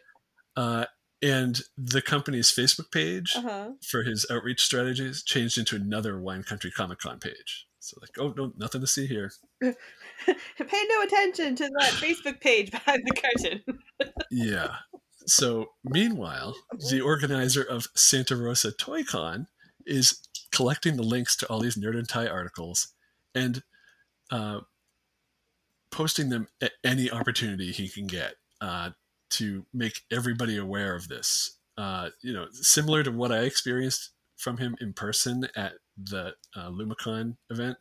Uh, 0.57 0.87
and 1.23 1.61
the 1.79 2.03
company's 2.03 2.51
Facebook 2.51 2.91
page 2.91 3.35
uh-huh. 3.37 3.71
for 3.89 4.03
his 4.03 4.27
outreach 4.31 4.61
strategies 4.61 5.23
changed 5.23 5.57
into 5.57 5.77
another 5.77 6.21
Wine 6.21 6.43
Country 6.43 6.71
Comic 6.71 6.99
Con 6.99 7.21
page. 7.21 7.67
So 7.79 7.97
like, 8.01 8.11
oh 8.19 8.33
no, 8.37 8.53
nothing 8.57 8.81
to 8.81 8.87
see 8.87 9.07
here. 9.07 9.33
Pay 9.61 9.75
no 10.89 11.03
attention 11.03 11.57
to 11.57 11.71
that 11.79 11.93
Facebook 11.95 12.41
page 12.41 12.71
behind 12.71 13.03
the 13.05 13.21
curtain. 13.21 13.63
yeah. 14.31 14.77
So 15.27 15.67
meanwhile, 15.85 16.55
the 16.91 17.01
organizer 17.01 17.63
of 17.63 17.89
Santa 17.95 18.37
Rosa 18.37 18.73
Toy 18.73 19.05
Con 19.05 19.47
is 19.87 20.21
collecting 20.53 20.97
the 20.97 21.03
links 21.03 21.37
to 21.37 21.47
all 21.47 21.61
these 21.61 21.77
Nerd 21.77 21.97
and 21.97 22.09
Tie 22.09 22.27
articles 22.27 22.89
and 23.35 23.63
uh, 24.31 24.61
posting 25.93 26.31
them 26.31 26.49
at 26.61 26.73
any 26.83 27.11
opportunity 27.11 27.71
he 27.71 27.89
can 27.89 28.07
get 28.09 28.35
uh, 28.61 28.91
to 29.31 29.65
make 29.73 30.01
everybody 30.11 30.57
aware 30.57 30.97
of 30.97 31.07
this. 31.09 31.59
Uh, 31.79 32.11
you 32.23 32.33
know, 32.33 32.47
similar 32.53 33.03
to 33.03 33.13
what 33.13 33.31
I 33.31 33.41
experienced 33.41 34.11
from 34.37 34.57
him 34.57 34.75
in 34.81 34.93
person 34.93 35.47
at 35.55 35.75
the 35.97 36.35
uh, 36.57 36.71
LumaCon 36.71 37.37
event 37.51 37.77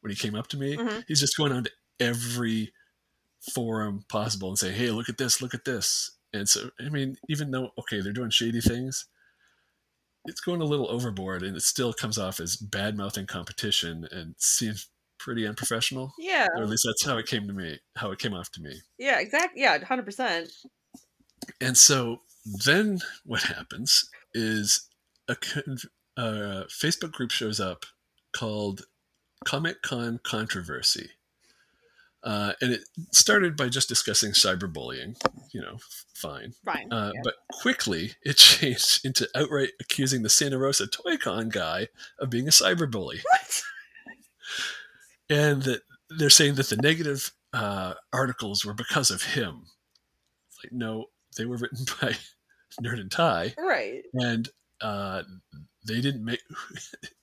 when 0.00 0.10
he 0.10 0.16
came 0.16 0.34
up 0.34 0.46
to 0.48 0.56
me. 0.56 0.76
Mhm. 0.76 1.04
He's 1.06 1.20
just 1.20 1.36
going 1.36 1.52
on 1.52 1.64
to 1.64 1.70
every 2.00 2.72
forum 3.54 4.04
possible 4.08 4.48
and 4.48 4.58
saying, 4.58 4.76
"Hey, 4.76 4.90
look 4.90 5.08
at 5.08 5.18
this! 5.18 5.42
Look 5.42 5.54
at 5.54 5.64
this!" 5.64 6.12
And 6.32 6.48
so, 6.48 6.70
I 6.80 6.88
mean, 6.88 7.16
even 7.28 7.50
though 7.50 7.70
okay, 7.78 8.00
they're 8.00 8.12
doing 8.12 8.30
shady 8.30 8.60
things, 8.60 9.06
it's 10.24 10.40
going 10.40 10.60
a 10.60 10.64
little 10.64 10.90
overboard, 10.90 11.42
and 11.42 11.56
it 11.56 11.62
still 11.62 11.92
comes 11.92 12.18
off 12.18 12.40
as 12.40 12.56
bad 12.56 12.96
mouthing 12.96 13.26
competition 13.26 14.08
and 14.10 14.34
seems 14.38 14.88
pretty 15.26 15.44
unprofessional. 15.44 16.14
Yeah, 16.20 16.46
Or 16.54 16.62
at 16.62 16.68
least 16.68 16.84
that's 16.86 17.04
how 17.04 17.18
it 17.18 17.26
came 17.26 17.48
to 17.48 17.52
me, 17.52 17.80
how 17.96 18.12
it 18.12 18.20
came 18.20 18.32
off 18.32 18.52
to 18.52 18.62
me. 18.62 18.76
yeah, 18.96 19.18
exactly. 19.18 19.60
Yeah, 19.60 19.76
hundred 19.82 20.04
percent. 20.04 20.52
And 21.60 21.76
so 21.76 22.20
then 22.64 23.00
what 23.24 23.42
happens 23.42 24.08
is 24.34 24.88
a, 25.26 25.36
a 26.16 26.64
Facebook 26.70 27.10
group 27.10 27.32
shows 27.32 27.58
up 27.58 27.86
called 28.32 28.82
Comic 29.44 29.82
Con 29.82 30.20
Controversy. 30.22 31.10
Uh, 32.22 32.52
and 32.60 32.72
it 32.72 32.82
started 33.10 33.56
by 33.56 33.68
just 33.68 33.88
discussing 33.88 34.30
cyberbullying, 34.30 35.16
you 35.52 35.60
know, 35.60 35.78
fine. 36.14 36.52
Fine. 36.64 36.92
Uh, 36.92 37.10
yeah. 37.14 37.20
But 37.24 37.34
quickly 37.60 38.12
it 38.22 38.36
changed 38.36 39.04
into 39.04 39.28
outright 39.34 39.70
accusing 39.80 40.22
the 40.22 40.28
Santa 40.28 40.56
Rosa 40.56 40.86
Toy 40.86 41.16
Con 41.16 41.48
guy 41.48 41.88
of 42.20 42.30
being 42.30 42.46
a 42.46 42.52
cyberbully. 42.52 43.18
What? 43.24 43.62
And 45.28 45.62
that 45.62 45.82
they're 46.10 46.30
saying 46.30 46.54
that 46.54 46.68
the 46.68 46.76
negative 46.76 47.32
uh, 47.52 47.94
articles 48.12 48.64
were 48.64 48.74
because 48.74 49.10
of 49.10 49.22
him. 49.22 49.64
Like, 50.62 50.72
no, 50.72 51.06
they 51.36 51.44
were 51.46 51.56
written 51.56 51.84
by 52.00 52.14
Nerd 52.82 53.00
and 53.00 53.10
Tie, 53.10 53.54
Right. 53.58 54.02
and 54.14 54.48
uh, 54.80 55.22
they 55.86 56.00
didn't 56.00 56.24
make. 56.24 56.40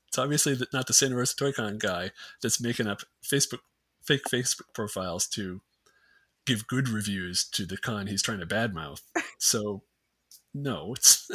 It's 0.07 0.19
obviously 0.19 0.55
not 0.71 0.85
the 0.85 0.93
Santa 0.93 1.15
Rosa 1.15 1.35
Toy 1.35 1.51
Con 1.51 1.79
guy 1.79 2.11
that's 2.39 2.61
making 2.61 2.85
up 2.85 2.99
Facebook 3.25 3.61
fake 4.03 4.25
Facebook 4.31 4.71
profiles 4.75 5.25
to 5.29 5.61
give 6.45 6.67
good 6.67 6.87
reviews 6.87 7.43
to 7.53 7.65
the 7.65 7.77
con 7.77 8.05
he's 8.05 8.21
trying 8.21 8.39
to 8.39 8.45
badmouth. 8.45 9.01
So, 9.39 9.81
no, 10.53 10.93
it's. 10.93 11.31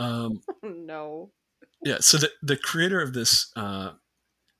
um, 0.00 0.40
No. 0.62 1.30
yeah, 1.84 1.98
so 2.00 2.16
the, 2.16 2.30
the 2.42 2.56
creator 2.56 3.02
of 3.02 3.12
this 3.12 3.52
uh, 3.54 3.90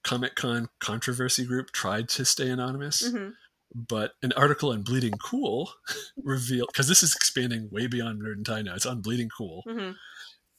Comic 0.08 0.36
Con 0.36 0.68
controversy 0.80 1.44
group 1.44 1.70
tried 1.72 2.08
to 2.10 2.24
stay 2.24 2.48
anonymous, 2.48 3.06
hmm 3.06 3.30
but 3.74 4.12
an 4.22 4.32
article 4.32 4.72
on 4.72 4.80
Bleeding 4.80 5.18
Cool 5.22 5.70
revealed 6.24 6.70
because 6.72 6.88
this 6.88 7.02
is 7.02 7.14
expanding 7.14 7.68
way 7.70 7.86
beyond 7.86 8.22
Nerd 8.22 8.32
and 8.32 8.46
Tie 8.46 8.62
now. 8.62 8.74
It's 8.74 8.86
on 8.86 9.02
Bleeding 9.02 9.28
Cool, 9.36 9.62
hmm 9.68 9.90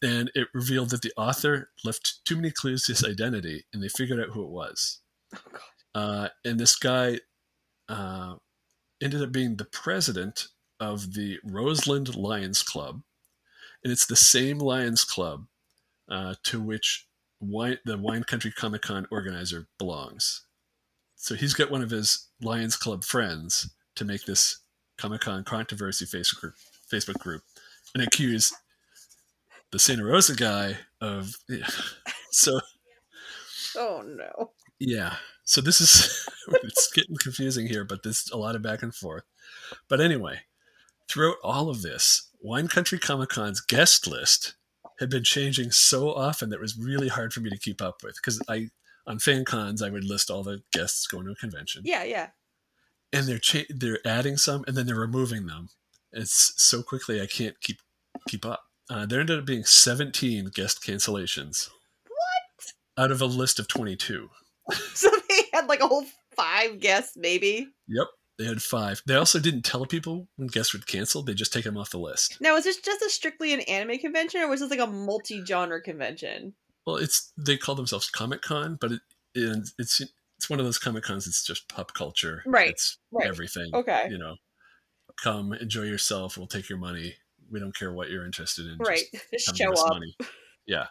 and 0.02 0.32
it 0.36 0.48
revealed 0.54 0.92
that 0.92 1.02
the 1.02 1.12
author 1.18 1.72
left 1.84 2.24
too 2.26 2.36
many 2.36 2.52
clues 2.52 2.84
to 2.86 2.94
his 2.94 3.04
identity, 3.04 3.66
and 3.74 3.84
they 3.84 3.90
figured 3.90 4.20
out 4.20 4.30
who 4.30 4.44
it 4.44 4.50
was. 4.50 5.00
Oh 5.36 5.40
god. 5.52 5.62
Uh, 5.96 6.28
and 6.46 6.60
this 6.60 6.76
guy 6.76 7.20
uh, 7.90 8.36
ended 9.02 9.24
up 9.24 9.32
being 9.32 9.56
the 9.56 9.66
president 9.66 10.48
of 10.80 11.16
the 11.16 11.40
Roseland 11.44 12.16
Lions 12.16 12.62
Club, 12.62 13.02
and 13.84 13.92
it's 13.92 14.06
the 14.06 14.16
same 14.16 14.60
Lions 14.60 15.04
Club 15.04 15.48
uh, 16.08 16.36
to 16.44 16.62
which 16.62 17.08
wine, 17.40 17.78
the 17.86 17.98
Wine 17.98 18.24
Country 18.24 18.52
Comic 18.52 18.82
Con 18.84 19.08
organizer 19.12 19.68
belongs. 19.78 20.46
So 21.16 21.36
he's 21.36 21.54
got 21.54 21.72
one 21.72 21.82
of 21.82 21.90
his 21.90 22.28
Lions 22.42 22.76
Club 22.76 23.04
friends 23.04 23.70
to 23.96 24.06
make 24.06 24.26
this 24.26 24.62
Comic 24.98 25.22
Con 25.22 25.44
controversy 25.44 26.06
Facebook 26.06 26.40
group, 26.40 26.56
Facebook 26.92 27.20
group 27.20 27.42
and 27.94 28.04
accuse 28.04 28.54
the 29.72 29.80
Santa 29.80 30.04
Rosa 30.04 30.36
guy 30.36 30.78
of. 31.02 31.36
Yeah. 31.48 31.68
So 32.32 32.60
Oh 33.76 34.04
no. 34.06 34.52
yeah. 34.80 35.16
So 35.46 35.62
this 35.62 35.82
is 35.82 36.30
it's 36.64 36.92
getting 36.94 37.16
confusing 37.18 37.66
here, 37.66 37.84
but 37.84 38.04
there's 38.04 38.30
a 38.32 38.38
lot 38.38 38.56
of 38.56 38.62
back 38.62 38.84
and 38.84 38.94
forth. 38.94 39.24
But 39.88 40.00
anyway, 40.00 40.42
throughout 41.08 41.38
all 41.44 41.70
of 41.70 41.82
this, 41.82 42.30
Wine 42.40 42.68
Country 42.68 43.00
Comic 43.00 43.30
Con's 43.30 43.62
guest 43.62 44.06
list 44.06 44.54
had 45.00 45.10
been 45.10 45.24
changing 45.24 45.72
so 45.72 46.14
often 46.14 46.50
that 46.50 46.58
it 46.58 46.62
was 46.62 46.78
really 46.78 47.08
hard 47.08 47.34
for 47.34 47.40
me 47.42 47.50
to 47.50 47.58
keep 47.58 47.82
up 47.82 48.04
with 48.04 48.16
because 48.16 48.42
I 48.50 48.70
on 49.08 49.20
fan 49.20 49.46
cons 49.46 49.82
I 49.82 49.90
would 49.90 50.04
list 50.04 50.30
all 50.30 50.44
the 50.44 50.62
guests 50.72 51.08
going 51.08 51.26
to 51.26 51.32
a 51.32 51.36
convention, 51.36 51.82
Yeah, 51.86 52.04
yeah. 52.04 52.30
and 53.14 53.26
they're 53.28 53.40
cha- 53.40 53.70
they're 53.70 54.06
adding 54.06 54.38
some 54.38 54.64
and 54.68 54.76
then 54.78 54.86
they're 54.86 54.96
removing 54.96 55.46
them. 55.48 55.70
It's 56.12 56.54
so 56.58 56.84
quickly 56.84 57.22
I 57.22 57.26
can't 57.28 57.60
keep 57.62 57.78
keep 58.28 58.46
up. 58.46 58.62
Uh, 58.90 59.06
there 59.06 59.20
ended 59.20 59.40
up 59.40 59.46
being 59.46 59.64
17 59.64 60.50
guest 60.54 60.82
cancellations. 60.84 61.70
What? 62.08 63.04
Out 63.04 63.12
of 63.12 63.22
a 63.22 63.26
list 63.26 63.60
of 63.60 63.68
22. 63.68 64.30
So 64.94 65.10
they 65.30 65.42
had 65.54 65.68
like 65.68 65.80
a 65.80 65.88
whole 65.88 66.06
five 66.36 66.80
guests, 66.80 67.14
maybe. 67.18 67.68
Yep. 67.88 68.08
They 68.40 68.46
had 68.46 68.62
five. 68.64 69.04
They 69.06 69.16
also 69.16 69.38
didn't 69.40 69.64
tell 69.64 69.86
people 69.86 70.28
when 70.38 70.48
guests 70.48 70.72
would 70.74 70.88
cancel. 70.88 71.22
They 71.22 71.34
just 71.34 71.52
take 71.54 71.66
them 71.66 71.78
off 71.78 71.90
the 71.92 72.00
list. 72.00 72.38
Now, 72.40 72.56
is 72.56 72.64
this 72.64 72.78
just 72.78 73.02
a 73.02 73.10
strictly 73.10 73.54
an 73.54 73.60
anime 73.62 74.00
convention, 74.00 74.40
or 74.42 74.48
was 74.48 74.62
this 74.62 74.72
like 74.72 74.80
a 74.80 74.88
multi-genre 74.88 75.82
convention? 75.82 76.54
Well, 76.88 76.96
it's 76.96 77.34
they 77.38 77.58
call 77.58 77.76
themselves 77.76 78.10
Comic 78.10 78.42
Con, 78.42 78.78
but 78.80 78.94
it, 78.94 79.02
it 79.36 79.70
it's 79.78 80.02
it's 80.38 80.50
one 80.50 80.58
of 80.60 80.66
those 80.66 80.78
Comic 80.78 81.04
Cons. 81.04 81.28
It's 81.28 81.46
just 81.46 81.68
pop 81.68 81.94
culture. 81.94 82.42
Right, 82.46 82.70
It's 82.70 82.98
right. 83.12 83.28
everything. 83.28 83.72
Okay. 83.74 84.08
You 84.10 84.18
know, 84.18 84.38
come 85.22 85.52
enjoy 85.52 85.84
yourself. 85.84 86.38
We'll 86.38 86.48
take 86.48 86.70
your 86.70 86.80
money. 86.80 87.16
We 87.52 87.60
don't 87.60 87.76
care 87.76 87.92
what 87.92 88.10
you're 88.10 88.26
interested 88.26 88.68
in. 88.68 88.78
Right. 88.78 89.04
Just 89.34 89.48
Just 89.48 89.58
show 89.58 89.74
up. 89.74 89.90
money. 89.94 90.16
Yeah. 90.66 90.86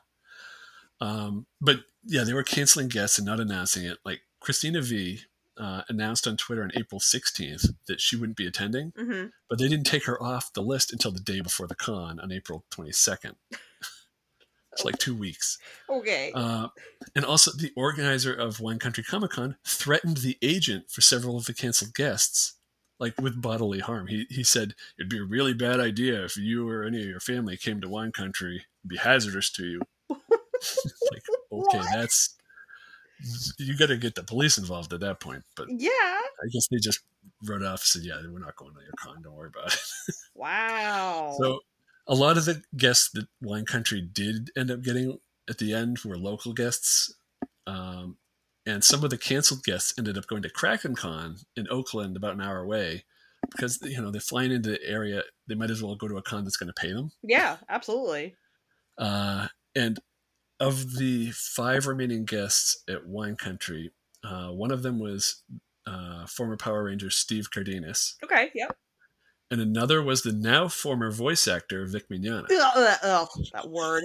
Um, 1.01 1.47
but 1.61 1.77
yeah, 2.05 2.25
they 2.25 2.35
were 2.35 2.43
canceling 2.43 2.89
guests 2.89 3.19
and 3.19 3.27
not 3.27 3.41
announcing 3.41 3.85
it. 3.85 3.99
Like 4.05 4.21
Cristina 4.41 4.83
Vee 4.83 5.21
uh, 5.59 5.83
announced 5.89 6.27
on 6.27 6.37
Twitter 6.37 6.63
on 6.63 6.71
April 6.75 7.01
16th 7.01 7.75
that 7.87 8.01
she 8.01 8.17
wouldn't 8.17 8.37
be 8.37 8.47
attending, 8.47 8.93
hmm 8.97 9.27
but 9.49 9.59
they 9.59 9.69
didn't 9.69 9.87
take 9.87 10.05
her 10.05 10.23
off 10.23 10.53
the 10.53 10.61
list 10.63 10.93
until 10.93 11.11
the 11.11 11.21
day 11.21 11.41
before 11.41 11.67
the 11.67 11.75
con 11.75 12.21
on 12.21 12.31
April 12.31 12.65
22nd. 12.71 13.35
It's 14.73 14.85
like 14.85 14.99
two 14.99 15.17
weeks. 15.17 15.59
Okay. 15.91 16.31
Uh, 16.33 16.69
and 17.17 17.25
also, 17.25 17.51
the 17.51 17.73
organizer 17.77 18.33
of 18.33 18.61
Wine 18.61 18.79
Country 18.79 19.03
Comic 19.03 19.33
Con 19.33 19.57
threatened 19.67 20.19
the 20.19 20.39
agent 20.41 20.89
for 20.89 21.01
several 21.01 21.37
of 21.37 21.47
the 21.47 21.55
canceled 21.55 21.95
guests, 21.95 22.55
like 23.01 23.21
with 23.21 23.43
bodily 23.43 23.81
harm. 23.81 24.07
He, 24.07 24.27
he 24.31 24.45
said, 24.45 24.75
It'd 24.97 25.11
be 25.11 25.19
a 25.19 25.25
really 25.25 25.53
bad 25.53 25.81
idea 25.81 26.25
if 26.25 26.37
you 26.37 26.69
or 26.69 26.85
any 26.85 27.01
of 27.01 27.09
your 27.09 27.19
family 27.19 27.57
came 27.57 27.81
to 27.81 27.89
Wine 27.89 28.13
Country. 28.13 28.57
It'd 28.85 28.89
be 28.89 28.99
hazardous 28.99 29.51
to 29.53 29.65
you. 29.65 29.81
like, 30.11 30.21
okay, 31.51 31.79
What? 31.79 31.87
that's 31.93 32.37
you 33.59 33.77
got 33.77 33.87
to 33.87 33.97
get 33.97 34.15
the 34.15 34.23
police 34.23 34.59
involved 34.59 34.93
at 34.93 35.01
that 35.01 35.21
point. 35.21 35.43
But 35.57 35.69
yeah, 35.71 35.91
I 35.91 36.49
guess 36.53 36.69
they 36.71 36.79
just 36.79 37.01
wrote 37.45 37.63
off 37.63 37.81
and 37.81 38.03
said, 38.03 38.03
"Yeah, 38.03 38.21
we're 38.31 38.39
not 38.39 38.57
going 38.57 38.75
to 38.75 38.81
your 38.81 38.93
con. 38.99 39.23
Don't 39.23 39.35
worry 39.35 39.51
about 39.55 39.73
it." 39.73 39.81
Wow. 40.35 41.35
so 41.37 41.59
a 42.07 42.15
lot 42.15 42.39
of 42.39 42.45
the 42.45 42.63
guests 42.77 43.11
that 43.11 43.27
Wine 43.43 43.65
Country 43.65 44.01
did 44.01 44.51
end 44.57 44.71
up 44.71 44.83
getting 44.83 45.19
at 45.51 45.59
the 45.59 45.75
end 45.75 45.99
were 46.05 46.17
local 46.17 46.53
guests. 46.53 47.13
Um, 47.67 48.17
and 48.65 48.85
some 48.85 49.03
of 49.03 49.11
the 49.11 49.19
canceled 49.19 49.65
guests 49.65 49.95
ended 49.99 50.17
up 50.17 50.27
going 50.27 50.43
to 50.43 50.51
Kraken 50.51 50.95
Con 50.95 51.37
in 51.57 51.67
Oakland, 51.71 52.17
about 52.17 52.35
an 52.35 52.41
hour 52.41 52.61
away, 52.61 53.05
because 53.51 53.79
you 53.83 54.01
know 54.01 54.11
they're 54.11 54.21
flying 54.21 54.53
into 54.53 54.71
the 54.71 54.85
area. 54.87 55.23
They 55.49 55.55
might 55.55 55.71
as 55.71 55.83
well 55.83 55.97
go 55.97 56.09
to 56.09 56.19
a 56.19 56.23
con 56.23 56.45
that's 56.45 56.57
going 56.57 56.73
to 56.73 56.81
pay 56.81 56.93
them. 56.93 57.11
Yeah, 57.23 57.57
absolutely. 57.69 58.37
Uh, 58.97 59.49
and 59.75 59.99
of 60.61 60.97
the 60.97 61.31
five 61.33 61.87
remaining 61.87 62.25
guests 62.25 62.83
at 62.89 63.07
Wine 63.07 63.37
Country, 63.37 63.93
uh, 64.25 64.49
one 64.49 64.71
of 64.71 64.83
them 64.83 64.99
was 64.99 65.43
uh, 65.87 66.27
former 66.27 66.57
Power 66.57 66.85
Ranger 66.85 67.11
Steve 67.11 67.51
Cardenas. 67.51 68.17
Okay, 68.23 68.51
yep. 68.55 68.77
And 69.51 69.61
another 69.61 70.03
was 70.03 70.23
the 70.23 70.33
now 70.33 70.69
former 70.69 71.11
voice 71.11 71.49
actor 71.49 71.87
Vic 71.87 72.09
Mignogna. 72.11 72.47
Ugh, 72.51 72.99
ugh, 73.03 73.29
that 73.55 73.71
word. 73.71 74.05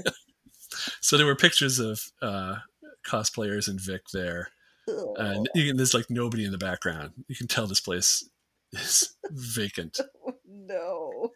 so 1.01 1.17
there 1.17 1.25
were 1.25 1.36
pictures 1.36 1.79
of 1.79 2.01
uh, 2.22 2.57
cosplayers 3.05 3.67
and 3.67 3.79
Vic 3.79 4.03
there. 4.13 4.50
And 4.88 5.48
can, 5.53 5.77
there's 5.77 5.93
like 5.93 6.10
nobody 6.10 6.45
in 6.45 6.51
the 6.51 6.57
background. 6.57 7.12
You 7.27 7.36
can 7.36 7.48
tell 7.48 7.67
this 7.67 7.79
place 7.79 8.27
is 8.74 9.15
vacant. 9.31 10.00
no. 10.48 11.31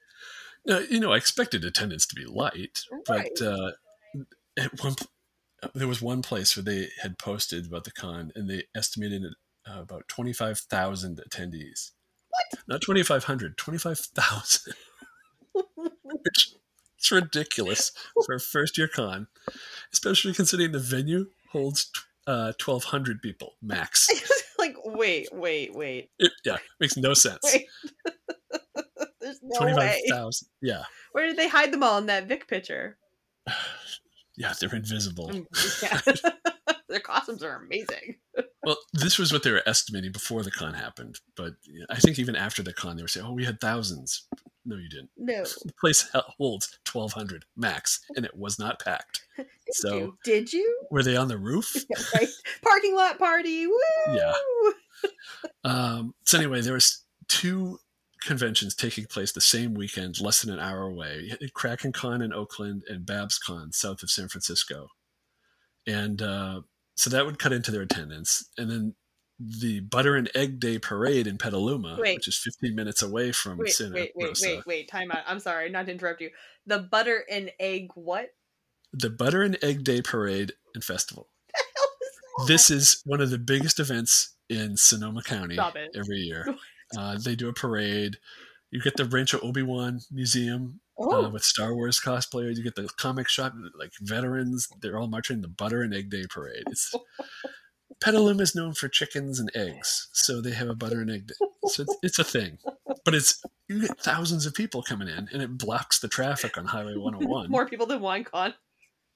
Now, 0.66 0.80
you 0.80 1.00
know, 1.00 1.14
I 1.14 1.18
expected 1.18 1.64
attendance 1.64 2.06
to 2.08 2.16
be 2.16 2.26
light, 2.26 2.84
right. 3.10 3.30
but 3.38 3.46
uh, 3.46 3.72
at 4.58 4.84
one, 4.84 4.96
there 5.74 5.88
was 5.88 6.02
one 6.02 6.22
place 6.22 6.56
where 6.56 6.64
they 6.64 6.90
had 7.02 7.18
posted 7.18 7.68
about 7.68 7.84
the 7.84 7.92
con, 7.92 8.32
and 8.36 8.50
they 8.50 8.64
estimated 8.76 9.24
uh, 9.70 9.82
about 9.82 10.08
twenty 10.08 10.34
five 10.34 10.60
thousand 10.60 11.22
attendees. 11.28 11.92
What? 12.30 12.62
Not 12.68 12.82
twenty 12.82 13.04
five 13.04 13.26
hundred, 13.26 13.58
twenty 13.58 13.80
five 13.80 14.00
thousand. 14.00 14.74
Which 15.54 16.54
it's 16.98 17.12
ridiculous 17.12 17.92
for 18.26 18.36
a 18.36 18.40
first 18.40 18.78
year 18.78 18.88
con, 18.88 19.28
especially 19.94 20.34
considering 20.34 20.72
the 20.72 20.80
venue 20.80 21.28
holds 21.52 21.92
uh, 22.26 22.52
1,200 22.64 23.22
people 23.22 23.56
max. 23.62 24.08
like, 24.60 24.76
wait, 24.84 25.30
wait, 25.32 25.74
wait. 25.74 26.10
It, 26.20 26.32
yeah, 26.44 26.58
makes 26.80 26.98
no 26.98 27.14
sense. 27.14 27.42
There's 29.22 29.40
no 29.42 29.60
25,000. 29.60 30.48
Yeah. 30.62 30.84
Where 31.12 31.28
did 31.28 31.38
they 31.38 31.48
hide 31.48 31.72
them 31.72 31.84
all 31.84 31.98
in 31.98 32.08
that 32.08 32.28
Vic 32.28 32.48
picture? 32.48 32.98
yeah, 34.38 34.54
they're 34.60 34.74
invisible. 34.74 35.30
Mm, 35.30 35.84
yeah. 35.84 36.32
Their 36.90 37.00
costumes 37.02 37.44
are 37.44 37.62
amazing. 37.62 38.16
well, 38.64 38.78
this 38.94 39.18
was 39.18 39.34
what 39.34 39.44
they 39.44 39.52
were 39.52 39.64
estimating 39.66 40.14
before 40.14 40.44
the 40.44 40.52
con 40.52 40.74
happened, 40.74 41.20
but 41.36 41.54
I 41.90 41.98
think 41.98 42.18
even 42.18 42.36
after 42.36 42.64
the 42.64 42.72
con, 42.72 42.96
they 42.96 43.04
were 43.04 43.10
saying, 43.10 43.26
"Oh, 43.26 43.34
we 43.34 43.44
had 43.44 43.60
thousands. 43.60 44.26
No, 44.64 44.78
you 44.78 44.90
didn't. 44.90 45.10
No. 45.18 45.44
The 45.44 45.74
place 45.80 46.10
holds 46.14 46.80
1,200 46.92 47.46
max, 47.56 48.02
and 48.16 48.26
it 48.26 48.36
was 48.36 48.60
not 48.60 48.82
packed. 48.82 49.22
Did 49.38 49.48
so, 49.72 49.98
you? 49.98 50.18
did 50.24 50.54
you? 50.54 50.82
Were 50.92 51.04
they 51.04 51.16
on 51.16 51.30
the 51.30 51.38
roof? 51.38 51.74
right. 52.14 52.28
Parking 52.62 52.96
lot 52.96 53.18
party. 53.18 53.68
Woo! 53.68 53.78
Yeah. 54.10 54.34
Um, 55.64 56.16
so 56.26 56.38
anyway, 56.38 56.62
there 56.62 56.74
was 56.74 57.04
two 57.28 57.80
conventions 58.22 58.76
taking 58.76 59.06
place 59.06 59.32
the 59.32 59.42
same 59.42 59.74
weekend, 59.74 60.22
less 60.22 60.42
than 60.42 60.54
an 60.54 60.60
hour 60.60 60.84
away. 60.84 61.32
Kraken 61.54 61.92
Con 61.92 62.22
in 62.22 62.34
Oakland 62.34 62.84
and 62.88 63.06
Babs 63.06 63.38
Con 63.38 63.72
south 63.72 64.04
of 64.04 64.10
San 64.10 64.28
Francisco, 64.28 64.88
and 65.86 66.22
uh, 66.22 66.62
so 66.96 67.10
that 67.10 67.26
would 67.26 67.40
cut 67.40 67.54
into 67.54 67.72
their 67.72 67.84
attendance. 67.84 68.50
And 68.58 68.70
then 68.70 68.96
the 69.40 69.82
Butter 69.82 70.16
and 70.16 70.30
Egg 70.36 70.60
Day 70.60 70.80
Parade 70.80 71.28
in 71.28 71.38
Petaluma, 71.38 71.98
wait. 72.00 72.16
which 72.16 72.28
is 72.28 72.38
15 72.38 72.76
minutes 72.76 73.04
away 73.04 73.32
from 73.32 73.60
wait, 73.60 73.70
Santa 73.70 73.94
wait, 73.94 74.12
wait, 74.16 74.28
Rosa. 74.28 74.48
Wait, 74.48 74.66
wait, 74.66 74.90
time 74.90 75.12
out. 75.12 75.24
I'm 75.28 75.40
sorry, 75.40 75.70
not 75.70 75.86
to 75.86 75.92
interrupt 75.92 76.22
you. 76.22 76.32
The 76.66 76.80
Butter 76.80 77.24
and 77.30 77.52
Egg 77.60 77.90
what? 77.96 78.30
The 78.94 79.10
Butter 79.10 79.44
and 79.44 79.58
Egg 79.64 79.84
Day 79.84 80.02
Parade 80.02 80.54
and 80.74 80.84
Festival. 80.84 81.30
This 82.46 82.70
is 82.70 83.02
one 83.04 83.20
of 83.20 83.32
the 83.32 83.40
biggest 83.40 83.80
events 83.80 84.36
in 84.48 84.78
Sonoma 84.78 85.24
County 85.24 85.58
every 85.96 86.18
year. 86.18 86.46
Uh, 86.96 87.18
they 87.18 87.36
do 87.36 87.50
a 87.50 87.54
parade. 87.54 88.18
You 88.72 88.82
get 88.82 88.98
the 88.98 89.06
Rancho 89.06 89.40
Obi 89.40 89.64
Wan 89.64 90.02
Museum 90.12 90.82
uh, 91.00 91.06
oh. 91.06 91.30
with 91.30 91.44
Star 91.44 91.74
Wars 91.74 92.00
cosplayers. 92.00 92.58
You 92.58 92.64
get 92.64 92.76
the 92.76 92.90
comic 92.98 93.30
shop, 93.30 93.54
like 93.78 93.92
veterans. 94.02 94.68
They're 94.82 94.98
all 94.98 95.08
marching 95.08 95.42
the 95.42 95.48
Butter 95.48 95.82
and 95.82 95.94
Egg 95.94 96.10
Day 96.10 96.24
Parade. 96.30 96.64
It's 96.68 96.94
Petaluma 98.00 98.44
is 98.44 98.56
known 98.56 98.74
for 98.74 98.88
chickens 98.88 99.40
and 99.40 99.50
eggs, 99.56 100.10
so 100.12 100.42
they 100.42 100.52
have 100.52 100.70
a 100.70 100.76
butter 100.76 101.02
and 101.02 101.10
egg. 101.10 101.28
Day. 101.28 101.34
So 101.68 101.84
it's, 101.84 101.96
it's, 102.04 102.20
a 102.20 102.24
thing, 102.24 102.60
but 103.04 103.16
it's 103.16 103.44
you 103.68 103.82
get 103.82 104.00
thousands 104.00 104.46
of 104.46 104.54
people 104.54 104.84
coming 104.84 105.08
in, 105.08 105.28
and 105.32 105.42
it 105.42 105.58
blocks 105.58 106.00
the 106.00 106.08
traffic 106.08 106.58
on 106.58 106.66
Highway 106.66 106.96
101. 106.96 107.50
More 107.50 107.68
people 107.68 107.86
than 107.86 108.00
WineCon. 108.00 108.54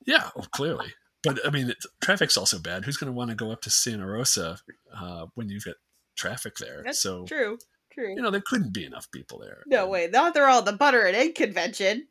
Yeah, 0.05 0.29
well, 0.35 0.47
clearly. 0.51 0.93
But 1.23 1.45
I 1.45 1.51
mean, 1.51 1.73
traffic's 2.01 2.37
also 2.37 2.57
bad. 2.57 2.85
Who's 2.85 2.97
going 2.97 3.11
to 3.11 3.15
want 3.15 3.29
to 3.29 3.35
go 3.35 3.51
up 3.51 3.61
to 3.61 3.69
Santa 3.69 4.07
Rosa 4.07 4.57
uh, 4.95 5.27
when 5.35 5.49
you've 5.49 5.65
got 5.65 5.75
traffic 6.15 6.57
there? 6.57 6.81
That's 6.83 6.99
so 6.99 7.25
true. 7.25 7.57
True. 7.91 8.15
You 8.15 8.21
know, 8.21 8.31
there 8.31 8.43
couldn't 8.45 8.73
be 8.73 8.85
enough 8.85 9.11
people 9.11 9.39
there. 9.39 9.63
No 9.67 9.87
way. 9.87 10.07
Now 10.11 10.29
they're 10.31 10.47
all 10.47 10.61
the 10.61 10.71
butter 10.73 11.01
and 11.01 11.15
egg 11.15 11.35
convention. 11.35 12.07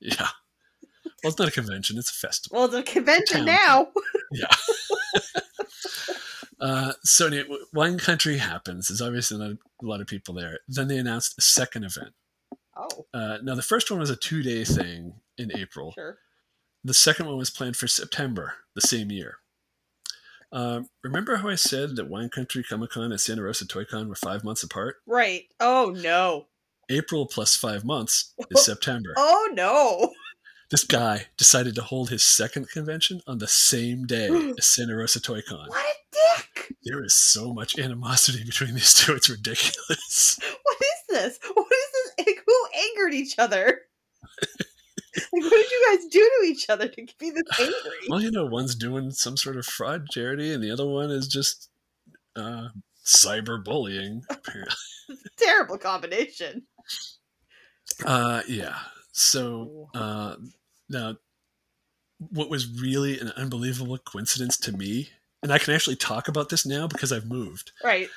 Yeah. 0.00 0.28
Well, 1.22 1.30
it's 1.30 1.38
not 1.38 1.48
a 1.48 1.52
convention; 1.52 1.98
it's 1.98 2.10
a 2.10 2.14
festival. 2.14 2.58
Well, 2.58 2.66
it's 2.66 2.88
a 2.88 2.92
convention 2.92 3.44
now. 3.44 3.88
yeah. 4.32 4.46
Uh, 6.60 6.92
so 7.04 7.28
anyway, 7.28 7.44
Wine 7.72 7.98
Country 7.98 8.38
happens. 8.38 8.88
There's 8.88 9.00
obviously 9.00 9.38
not 9.38 9.52
a 9.52 9.58
lot 9.80 10.00
of 10.00 10.06
people 10.06 10.34
there. 10.34 10.58
Then 10.66 10.88
they 10.88 10.98
announced 10.98 11.38
a 11.38 11.40
second 11.40 11.84
event. 11.84 12.14
Oh. 12.76 13.06
Uh, 13.14 13.38
now 13.42 13.54
the 13.54 13.62
first 13.62 13.90
one 13.90 14.00
was 14.00 14.10
a 14.10 14.16
two 14.16 14.42
day 14.42 14.64
thing 14.64 15.14
in 15.36 15.56
April. 15.56 15.92
Sure. 15.92 16.18
The 16.84 16.94
second 16.94 17.26
one 17.26 17.36
was 17.36 17.50
planned 17.50 17.76
for 17.76 17.88
September 17.88 18.54
the 18.74 18.80
same 18.80 19.10
year. 19.10 19.36
Um, 20.50 20.88
remember 21.04 21.36
how 21.36 21.48
I 21.48 21.56
said 21.56 21.96
that 21.96 22.08
Wine 22.08 22.30
Country 22.30 22.62
Comic 22.62 22.90
Con 22.90 23.12
and 23.12 23.20
Santa 23.20 23.42
Rosa 23.42 23.66
Toy 23.66 23.84
Con 23.84 24.08
were 24.08 24.14
five 24.14 24.44
months 24.44 24.62
apart? 24.62 24.96
Right. 25.06 25.44
Oh 25.60 25.94
no. 25.96 26.46
April 26.90 27.26
plus 27.26 27.54
five 27.54 27.84
months 27.84 28.34
is 28.50 28.64
September. 28.64 29.12
Oh 29.16 29.50
no 29.52 30.12
this 30.70 30.84
guy 30.84 31.26
decided 31.36 31.74
to 31.74 31.82
hold 31.82 32.10
his 32.10 32.22
second 32.22 32.68
convention 32.70 33.20
on 33.26 33.38
the 33.38 33.48
same 33.48 34.04
day 34.04 34.28
as 34.58 34.66
Santa 34.66 34.96
Rosa 34.96 35.20
Toy 35.20 35.40
Con. 35.46 35.68
What 35.68 35.84
a 35.84 35.94
dick! 36.12 36.76
There 36.84 37.02
is 37.02 37.14
so 37.14 37.52
much 37.52 37.78
animosity 37.78 38.44
between 38.44 38.74
these 38.74 38.94
two; 38.94 39.14
it's 39.14 39.30
ridiculous. 39.30 40.38
What 40.62 40.76
is 40.80 41.38
this? 41.38 41.50
What 41.54 41.66
is 41.72 42.24
this? 42.26 42.36
Who 42.46 42.68
angered 42.76 43.14
each 43.14 43.38
other? 43.38 43.80
like, 45.32 45.42
what 45.42 45.50
did 45.50 45.70
you 45.70 45.86
guys 45.90 46.06
do 46.06 46.30
to 46.40 46.46
each 46.46 46.68
other 46.68 46.88
to 46.88 47.06
be 47.18 47.30
this 47.30 47.42
angry? 47.60 47.74
Well, 48.08 48.20
you 48.20 48.30
know, 48.30 48.46
one's 48.46 48.74
doing 48.74 49.10
some 49.10 49.36
sort 49.36 49.56
of 49.56 49.66
fraud 49.66 50.08
charity, 50.10 50.52
and 50.52 50.62
the 50.62 50.70
other 50.70 50.86
one 50.86 51.10
is 51.10 51.28
just 51.28 51.70
uh, 52.36 52.68
cyberbullying. 53.04 54.22
Apparently, 54.30 54.74
terrible 55.38 55.78
combination. 55.78 56.64
Uh, 58.04 58.42
yeah. 58.46 58.76
So 59.12 59.88
uh, 59.94 60.36
now, 60.88 61.16
what 62.18 62.50
was 62.50 62.80
really 62.80 63.18
an 63.18 63.32
unbelievable 63.36 63.98
coincidence 63.98 64.56
to 64.58 64.72
me, 64.72 65.10
and 65.42 65.52
I 65.52 65.58
can 65.58 65.74
actually 65.74 65.96
talk 65.96 66.28
about 66.28 66.48
this 66.48 66.66
now 66.66 66.86
because 66.86 67.12
I've 67.12 67.26
moved. 67.26 67.72
Right. 67.82 68.08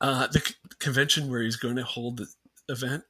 Uh, 0.00 0.26
the 0.26 0.40
c- 0.40 0.54
convention 0.78 1.30
where 1.30 1.42
he's 1.42 1.56
going 1.56 1.76
to 1.76 1.84
hold 1.84 2.18
the 2.18 2.26
event 2.68 3.04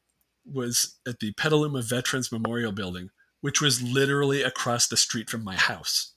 was 0.50 0.98
at 1.06 1.20
the 1.20 1.32
Petaluma 1.32 1.82
Veterans 1.82 2.32
Memorial 2.32 2.72
Building, 2.72 3.10
which 3.40 3.60
was 3.60 3.82
literally 3.82 4.42
across 4.42 4.88
the 4.88 4.96
street 4.96 5.28
from 5.28 5.44
my 5.44 5.56
house. 5.56 6.14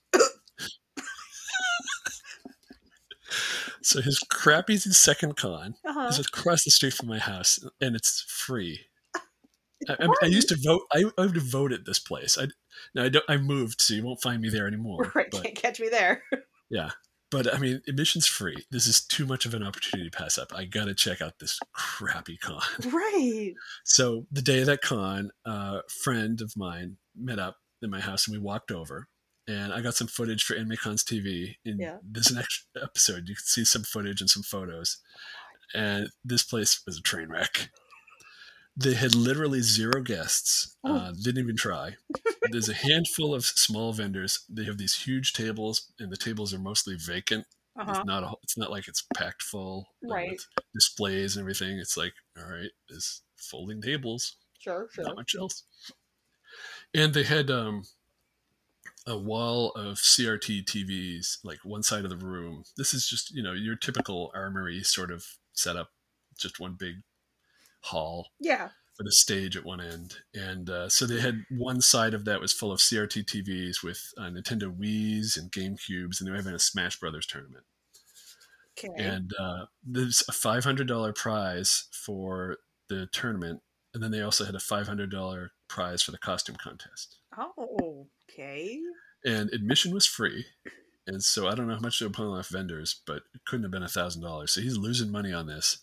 so 3.82 4.02
his 4.02 4.20
crappy 4.20 4.78
second 4.78 5.36
con 5.36 5.76
uh-huh. 5.86 6.08
is 6.08 6.20
across 6.20 6.63
the 6.63 6.72
street 6.72 6.94
from 6.94 7.10
my 7.10 7.20
house, 7.20 7.60
and 7.82 7.96
it's 7.96 8.26
free. 8.28 8.82
I, 9.88 9.96
I, 10.00 10.08
I, 10.24 10.26
used 10.26 10.50
to 10.50 10.58
vote. 10.62 10.82
I, 10.92 11.06
I 11.18 11.22
would 11.22 11.38
vote 11.38 11.72
at 11.72 11.86
this 11.86 12.00
place. 12.00 12.38
I 12.38 12.48
now 12.94 13.04
I 13.04 13.10
don't. 13.10 13.26
I 13.30 13.38
moved, 13.38 13.82
so 13.82 13.94
you 13.94 14.04
won't 14.04 14.22
find 14.22 14.42
me 14.42 14.50
there 14.50 14.68
anymore. 14.68 15.12
Right, 15.15 15.28
but, 15.32 15.44
can't 15.44 15.56
catch 15.56 15.80
me 15.80 15.89
there. 15.89 16.24
yeah, 16.70 16.92
but 17.32 17.54
I 17.54 17.58
mean, 17.60 17.82
admission's 17.88 18.28
free. 18.28 18.65
This 18.72 18.88
is 18.88 19.02
too 19.02 19.26
much 19.26 19.46
of 19.46 19.54
an 19.54 19.63
opportunity 19.63 20.10
to 20.10 20.18
pass 20.18 20.38
up. 20.38 20.52
I 20.56 20.65
gotta 20.65 20.94
check 20.94 21.22
out 21.22 21.39
this 21.39 21.60
crappy 21.74 22.38
con. 22.38 22.62
Right. 22.92 23.54
So 23.84 24.26
the 24.32 24.42
day 24.42 24.60
of 24.62 24.65
that 24.68 24.82
con, 24.82 25.32
a 25.46 25.82
friend 26.04 26.42
of 26.42 26.56
mine 26.56 26.98
met 27.15 27.39
up 27.39 27.58
in 27.82 27.89
my 27.89 28.00
house, 28.00 28.28
and 28.28 28.36
we 28.36 28.42
walked 28.42 28.72
over. 28.72 29.08
And 29.48 29.74
I 29.74 29.82
got 29.82 29.96
some 29.96 30.08
footage 30.08 30.44
for 30.44 30.56
AnimeCons 30.56 31.04
TV. 31.04 31.56
In 31.65 31.80
yeah. 31.80 31.98
this 32.04 32.32
next 32.32 32.68
episode, 32.80 33.28
you 33.28 33.36
can 33.36 33.46
see 33.46 33.65
some 33.65 33.84
footage 33.84 34.22
and 34.22 34.30
some 34.30 34.44
photos. 34.44 34.98
Oh 35.04 35.39
and 35.74 36.10
this 36.24 36.44
place 36.44 36.82
was 36.86 36.98
a 36.98 37.02
train 37.02 37.30
wreck. 37.30 37.70
They 38.82 38.94
had 38.94 39.13
literally 39.13 39.62
zero 39.62 40.02
guests. 40.02 40.78
Oh. 40.84 40.96
Uh, 40.96 41.12
didn't 41.12 41.44
even 41.44 41.58
try. 41.58 41.96
there's 42.52 42.70
a 42.70 42.74
handful 42.74 43.36
of 43.36 43.46
small 43.46 43.92
vendors. 43.92 44.46
They 44.50 44.63
have 44.63 44.78
these 44.78 44.96
huge 44.96 45.34
tables, 45.34 45.92
and 46.00 46.12
the 46.12 46.18
tables 46.18 46.54
are 46.54 46.60
mostly 46.60 46.96
vacant. 46.96 47.46
Uh-huh. 47.78 47.92
It's 47.92 48.06
not 48.06 48.24
a, 48.24 48.32
it's 48.44 48.58
not 48.58 48.72
like 48.72 48.88
it's 48.88 49.04
packed 49.13 49.42
full 49.44 49.89
right. 50.04 50.32
with 50.32 50.48
displays 50.74 51.36
and 51.36 51.44
everything. 51.44 51.78
It's 51.78 51.98
like, 51.98 52.13
all 52.38 52.50
right, 52.50 52.72
there's 52.89 53.22
folding 53.38 53.82
tables. 53.82 54.36
Sure, 54.60 54.88
sure. 54.92 55.06
Not 55.06 55.15
much 55.15 55.36
else. 55.38 55.63
And 56.94 57.13
they 57.13 57.24
had 57.24 57.50
um, 57.52 57.84
a 59.08 59.18
wall 59.18 59.72
of 59.72 59.98
CRT 59.98 60.65
TVs, 60.65 61.38
like 61.44 61.60
one 61.63 61.84
side 61.84 62.04
of 62.04 62.10
the 62.10 62.18
room. 62.26 62.63
This 62.78 62.94
is 62.94 63.08
just, 63.08 63.32
you 63.34 63.44
know, 63.44 63.54
your 63.54 63.76
typical 63.76 64.32
armory 64.34 64.84
sort 64.84 65.12
of 65.12 65.26
setup, 65.54 65.92
just 66.38 66.60
one 66.60 66.76
big 66.78 66.96
hall. 67.82 68.30
Yeah. 68.39 68.70
With 68.98 69.08
a 69.08 69.12
stage 69.12 69.56
at 69.56 69.65
one 69.65 69.80
end. 69.80 70.15
And 70.34 70.70
uh, 70.70 70.89
so 70.89 71.06
they 71.06 71.22
had 71.22 71.46
one 71.50 71.80
side 71.82 72.13
of 72.13 72.26
that 72.26 72.42
was 72.42 72.52
full 72.52 72.72
of 72.72 72.80
CRT 72.80 73.26
TVs 73.26 73.82
with 73.84 74.12
uh, 74.18 74.24
Nintendo 74.24 74.76
Wii's 74.76 75.38
and 75.38 75.52
GameCubes, 75.52 76.20
and 76.20 76.28
they 76.28 76.32
were 76.32 76.38
having 76.38 76.54
a 76.54 76.60
Smash 76.60 77.00
Brothers 77.00 77.26
tournament. 77.26 77.63
Okay. 78.78 78.94
And 79.02 79.32
uh, 79.39 79.65
there's 79.86 80.24
a 80.28 80.32
$500 80.32 81.15
prize 81.15 81.86
for 81.92 82.58
the 82.89 83.08
tournament. 83.12 83.62
And 83.94 84.04
then 84.04 84.12
they 84.12 84.22
also 84.22 84.46
had 84.46 84.56
a 84.56 84.60
$500 84.60 85.50
prize 85.68 86.04
for 86.04 86.12
the 86.12 86.18
costume 86.18 86.58
contest. 86.62 87.18
Oh, 87.38 88.08
okay. 88.30 88.80
And 89.26 89.50
admission 89.54 89.94
was 89.94 90.06
free. 90.06 90.46
And 91.08 91.24
so 91.24 91.48
I 91.48 91.56
don't 91.56 91.68
know 91.68 91.74
how 91.74 91.80
much 91.80 92.00
they 92.00 92.06
were 92.06 92.12
pulling 92.12 92.38
off 92.38 92.50
vendors, 92.50 93.02
but 93.06 93.24
it 93.34 93.42
couldn't 93.46 93.63
have 93.63 93.72
been 93.72 93.84
a 93.84 93.89
thousand 93.89 94.22
dollars. 94.22 94.54
So 94.54 94.62
he's 94.62 94.78
losing 94.78 95.12
money 95.12 95.34
on 95.34 95.48
this, 95.48 95.80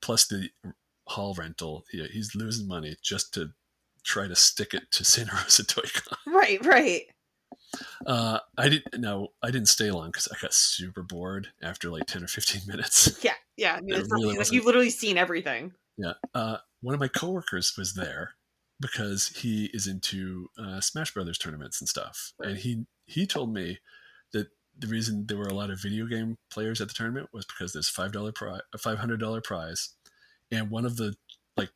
plus 0.00 0.26
the 0.26 0.48
hall 1.08 1.34
rental. 1.34 1.84
Yeah, 1.92 2.06
he's 2.10 2.34
losing 2.34 2.68
money 2.68 2.96
just 3.02 3.34
to 3.34 3.50
try 4.04 4.28
to 4.28 4.36
stick 4.36 4.74
it 4.74 4.90
to 4.92 5.04
Santa 5.04 5.32
Rosa 5.42 5.64
Toy 5.64 5.82
Con. 5.92 6.34
Right, 6.34 6.64
right. 6.64 7.02
Uh, 8.06 8.38
I 8.56 8.68
didn't. 8.68 9.00
No, 9.00 9.28
I 9.42 9.50
didn't 9.50 9.68
stay 9.68 9.90
long 9.90 10.08
because 10.08 10.28
I 10.28 10.36
got 10.40 10.54
super 10.54 11.02
bored 11.02 11.48
after 11.62 11.90
like 11.90 12.06
ten 12.06 12.24
or 12.24 12.28
fifteen 12.28 12.62
minutes. 12.66 13.22
Yeah, 13.22 13.34
yeah. 13.56 13.74
I 13.74 13.80
mean, 13.80 14.02
really 14.08 14.38
you've 14.50 14.64
literally 14.64 14.90
seen 14.90 15.18
everything. 15.18 15.72
Yeah. 15.96 16.14
Uh, 16.34 16.58
one 16.80 16.94
of 16.94 17.00
my 17.00 17.08
coworkers 17.08 17.74
was 17.76 17.94
there, 17.94 18.34
because 18.80 19.28
he 19.28 19.66
is 19.74 19.86
into 19.86 20.48
uh, 20.58 20.80
Smash 20.80 21.12
Brothers 21.12 21.38
tournaments 21.38 21.80
and 21.80 21.88
stuff, 21.88 22.32
right. 22.38 22.50
and 22.50 22.58
he 22.58 22.84
he 23.06 23.26
told 23.26 23.52
me 23.52 23.78
that 24.32 24.48
the 24.78 24.86
reason 24.86 25.26
there 25.26 25.36
were 25.36 25.48
a 25.48 25.54
lot 25.54 25.70
of 25.70 25.82
video 25.82 26.06
game 26.06 26.36
players 26.50 26.80
at 26.80 26.88
the 26.88 26.94
tournament 26.94 27.28
was 27.32 27.44
because 27.44 27.72
there's 27.72 27.88
five 27.88 28.12
dollar 28.12 28.32
prize, 28.32 28.60
a 28.72 28.78
five 28.78 28.98
hundred 28.98 29.20
dollar 29.20 29.40
prize, 29.40 29.94
and 30.50 30.70
one 30.70 30.84
of 30.84 30.96
the 30.96 31.14
like 31.56 31.70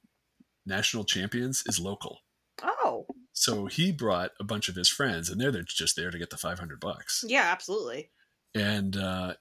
national 0.67 1.05
champions 1.05 1.63
is 1.67 1.79
local. 1.81 2.21
Oh. 2.63 3.07
So 3.33 3.67
he 3.67 3.93
brought 3.93 4.33
a 4.39 4.45
bunch 4.45 4.69
of 4.69 4.77
his 4.77 4.89
friends, 4.89 5.29
and 5.29 5.41
they're 5.41 5.63
just 5.63 5.97
there 5.97 6.11
to 6.11 6.19
get 6.19 6.31
the 6.31 6.37
five 6.37 6.59
hundred 6.59 6.81
bucks. 6.81 7.25
Yeah, 7.27 7.49
absolutely. 7.51 8.11
And 8.55 8.97
uh, 8.97 9.35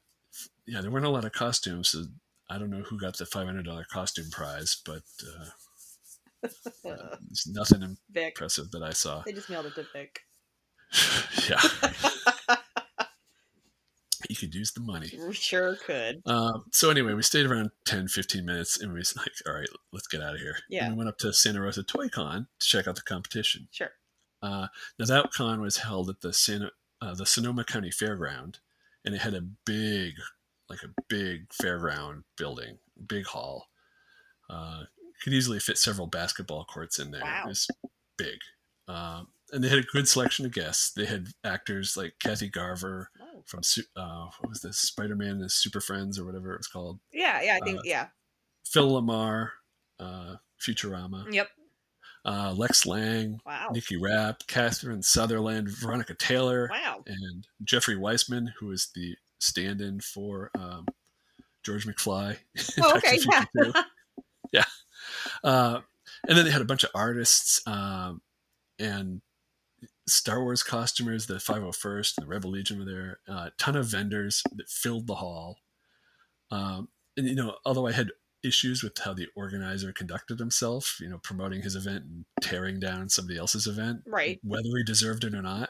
yeah, 0.65 0.81
there 0.81 0.91
weren't 0.91 1.05
a 1.05 1.09
lot 1.09 1.25
of 1.25 1.33
costumes. 1.33 1.89
So 1.89 2.05
I 2.49 2.57
don't 2.57 2.69
know 2.69 2.83
who 2.83 2.99
got 2.99 3.17
the 3.17 3.25
five 3.25 3.45
hundred 3.45 3.65
dollar 3.65 3.85
costume 3.91 4.29
prize, 4.31 4.81
but 4.85 5.03
uh, 5.25 6.47
uh, 6.47 6.49
there's 6.83 7.47
nothing 7.47 7.97
Vic. 8.11 8.29
impressive 8.29 8.71
that 8.71 8.83
I 8.83 8.91
saw. 8.91 9.23
They 9.25 9.33
just 9.33 9.49
mailed 9.49 9.67
it 9.67 9.75
to 9.75 9.85
Vic. 9.93 10.21
yeah. 11.49 12.55
you 14.31 14.35
could 14.35 14.55
use 14.55 14.71
the 14.71 14.81
money. 14.81 15.11
We 15.27 15.33
sure 15.33 15.75
could. 15.75 16.21
Um, 16.25 16.65
so 16.71 16.89
anyway, 16.89 17.13
we 17.13 17.21
stayed 17.21 17.45
around 17.45 17.69
10, 17.85 18.07
15 18.07 18.45
minutes 18.45 18.81
and 18.81 18.91
we 18.91 18.99
was 18.99 19.15
like, 19.15 19.31
all 19.45 19.53
right, 19.53 19.67
let's 19.93 20.07
get 20.07 20.21
out 20.21 20.35
of 20.35 20.41
here. 20.41 20.55
Yeah. 20.69 20.85
And 20.85 20.93
we 20.93 20.97
went 20.97 21.09
up 21.09 21.17
to 21.19 21.33
Santa 21.33 21.61
Rosa 21.61 21.83
Toy 21.83 22.09
Con 22.09 22.47
to 22.59 22.67
check 22.67 22.87
out 22.87 22.95
the 22.95 23.01
competition. 23.01 23.67
Sure. 23.71 23.91
Uh, 24.41 24.67
now 24.97 25.05
that 25.05 25.31
con 25.31 25.61
was 25.61 25.77
held 25.77 26.09
at 26.09 26.21
the 26.21 26.33
Santa, 26.33 26.71
uh, 27.01 27.13
the 27.13 27.25
Sonoma 27.25 27.63
County 27.63 27.91
Fairground 27.91 28.55
and 29.05 29.15
it 29.15 29.21
had 29.21 29.33
a 29.33 29.41
big, 29.41 30.13
like 30.69 30.83
a 30.83 31.03
big 31.09 31.49
fairground 31.49 32.23
building, 32.37 32.77
big 33.07 33.25
hall. 33.25 33.67
Uh, 34.49 34.83
could 35.23 35.33
easily 35.33 35.59
fit 35.59 35.77
several 35.77 36.07
basketball 36.07 36.65
courts 36.65 36.99
in 36.99 37.11
there. 37.11 37.21
Wow. 37.21 37.43
It 37.45 37.49
was 37.49 37.67
big. 38.17 38.37
Um, 38.87 39.27
and 39.51 39.63
they 39.63 39.69
had 39.69 39.79
a 39.79 39.83
good 39.83 40.07
selection 40.07 40.45
of 40.45 40.53
guests. 40.53 40.91
They 40.91 41.05
had 41.05 41.27
actors 41.43 41.95
like 41.95 42.15
Kathy 42.19 42.49
Garver. 42.49 43.09
From 43.45 43.61
uh, 43.95 44.27
what 44.39 44.49
was 44.49 44.61
this 44.61 44.77
Spider 44.77 45.15
Man 45.15 45.41
and 45.41 45.51
Super 45.51 45.81
Friends 45.81 46.19
or 46.19 46.25
whatever 46.25 46.53
it 46.53 46.59
was 46.59 46.67
called. 46.67 46.99
Yeah, 47.11 47.41
yeah, 47.41 47.57
I 47.61 47.65
think 47.65 47.79
uh, 47.79 47.83
yeah. 47.85 48.07
Phil 48.65 48.89
LaMarr, 48.91 49.49
uh, 49.99 50.35
Futurama. 50.59 51.31
Yep. 51.31 51.49
Uh, 52.23 52.53
Lex 52.55 52.85
Lang, 52.85 53.39
wow. 53.45 53.69
Nikki 53.73 53.97
Rapp, 53.97 54.45
Catherine 54.47 55.01
Sutherland, 55.01 55.69
Veronica 55.69 56.13
Taylor, 56.13 56.69
wow. 56.71 57.03
and 57.07 57.47
Jeffrey 57.63 57.97
Weissman, 57.97 58.53
who 58.59 58.71
is 58.71 58.89
the 58.93 59.15
stand-in 59.39 59.99
for 60.01 60.51
um, 60.55 60.85
George 61.63 61.87
McFly. 61.87 62.37
Oh, 62.81 62.97
okay, 62.97 63.17
yeah. 63.27 63.43
yeah. 64.51 64.65
Uh, 65.43 65.79
and 66.27 66.37
then 66.37 66.45
they 66.45 66.51
had 66.51 66.61
a 66.61 66.65
bunch 66.65 66.83
of 66.83 66.91
artists 66.93 67.61
um, 67.65 68.21
and 68.77 69.21
Star 70.11 70.43
Wars 70.43 70.63
costumers, 70.63 71.27
the 71.27 71.35
501st 71.35 72.15
the 72.15 72.25
Rebel 72.25 72.51
Legion 72.51 72.79
were 72.79 72.85
there. 72.85 73.19
A 73.27 73.31
uh, 73.31 73.49
ton 73.57 73.75
of 73.75 73.87
vendors 73.87 74.43
that 74.55 74.69
filled 74.69 75.07
the 75.07 75.15
hall. 75.15 75.59
Um, 76.51 76.89
and, 77.15 77.27
you 77.27 77.35
know, 77.35 77.55
although 77.65 77.87
I 77.87 77.93
had 77.93 78.11
issues 78.43 78.83
with 78.83 78.97
how 78.97 79.13
the 79.13 79.27
organizer 79.35 79.93
conducted 79.93 80.39
himself, 80.39 80.97
you 80.99 81.07
know, 81.07 81.19
promoting 81.23 81.61
his 81.61 81.75
event 81.75 82.03
and 82.05 82.25
tearing 82.41 82.79
down 82.79 83.09
somebody 83.09 83.37
else's 83.37 83.67
event, 83.67 84.01
right? 84.05 84.39
Whether 84.43 84.69
he 84.75 84.83
deserved 84.83 85.23
it 85.23 85.35
or 85.35 85.41
not, 85.41 85.69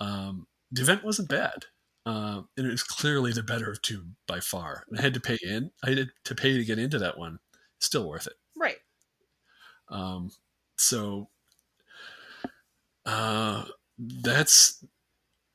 um, 0.00 0.46
the 0.70 0.82
event 0.82 1.04
wasn't 1.04 1.28
bad, 1.28 1.66
uh, 2.04 2.42
and 2.56 2.66
it 2.66 2.70
was 2.70 2.82
clearly 2.82 3.32
the 3.32 3.42
better 3.42 3.70
of 3.70 3.80
two 3.82 4.04
by 4.26 4.40
far. 4.40 4.84
And 4.88 4.98
I 4.98 5.02
had 5.02 5.14
to 5.14 5.20
pay 5.20 5.38
in. 5.42 5.70
I 5.84 5.90
had 5.90 6.08
to 6.24 6.34
pay 6.34 6.56
to 6.56 6.64
get 6.64 6.78
into 6.78 6.98
that 6.98 7.18
one. 7.18 7.38
Still 7.78 8.08
worth 8.08 8.26
it, 8.26 8.34
right? 8.56 8.78
Um, 9.88 10.30
so 10.76 11.28
uh, 13.06 13.64
that's 13.98 14.84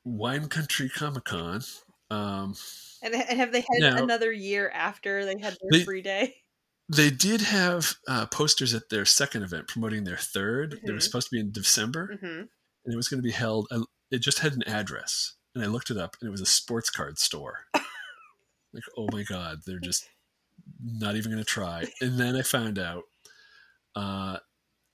Wine 0.04 0.48
Country 0.48 0.88
Comic 0.88 1.24
Con. 1.24 1.62
Um, 2.10 2.54
and 3.02 3.14
have 3.14 3.52
they 3.52 3.60
had 3.60 3.80
now, 3.80 4.02
another 4.02 4.32
year 4.32 4.70
after 4.70 5.24
they 5.24 5.38
had 5.40 5.56
their 5.60 5.70
they, 5.70 5.84
free 5.84 6.02
day? 6.02 6.36
They 6.86 7.08
did 7.08 7.40
have 7.40 7.94
uh, 8.06 8.26
posters 8.26 8.74
at 8.74 8.90
their 8.90 9.06
second 9.06 9.42
event 9.42 9.68
promoting 9.68 10.04
their 10.04 10.16
3rd 10.16 10.74
mm-hmm. 10.74 10.90
It 10.90 10.92
was 10.92 11.06
supposed 11.06 11.28
to 11.28 11.34
be 11.34 11.40
in 11.40 11.50
December, 11.50 12.10
mm-hmm. 12.12 12.26
and 12.26 12.92
it 12.92 12.94
was 12.94 13.08
going 13.08 13.20
to 13.20 13.26
be 13.26 13.30
held. 13.30 13.68
Uh, 13.70 13.84
it 14.10 14.18
just 14.18 14.40
had 14.40 14.52
an 14.52 14.62
address, 14.64 15.32
and 15.54 15.64
I 15.64 15.66
looked 15.66 15.88
it 15.88 15.96
up, 15.96 16.14
and 16.20 16.28
it 16.28 16.30
was 16.30 16.42
a 16.42 16.46
sports 16.46 16.90
card 16.90 17.18
store. 17.18 17.60
like, 17.74 18.82
oh 18.98 19.08
my 19.12 19.22
god, 19.22 19.60
they're 19.64 19.80
just 19.80 20.06
not 20.84 21.16
even 21.16 21.32
going 21.32 21.42
to 21.42 21.50
try. 21.50 21.86
And 22.02 22.20
then 22.20 22.36
I 22.36 22.42
found 22.42 22.78
out 22.78 23.04
uh, 23.96 24.38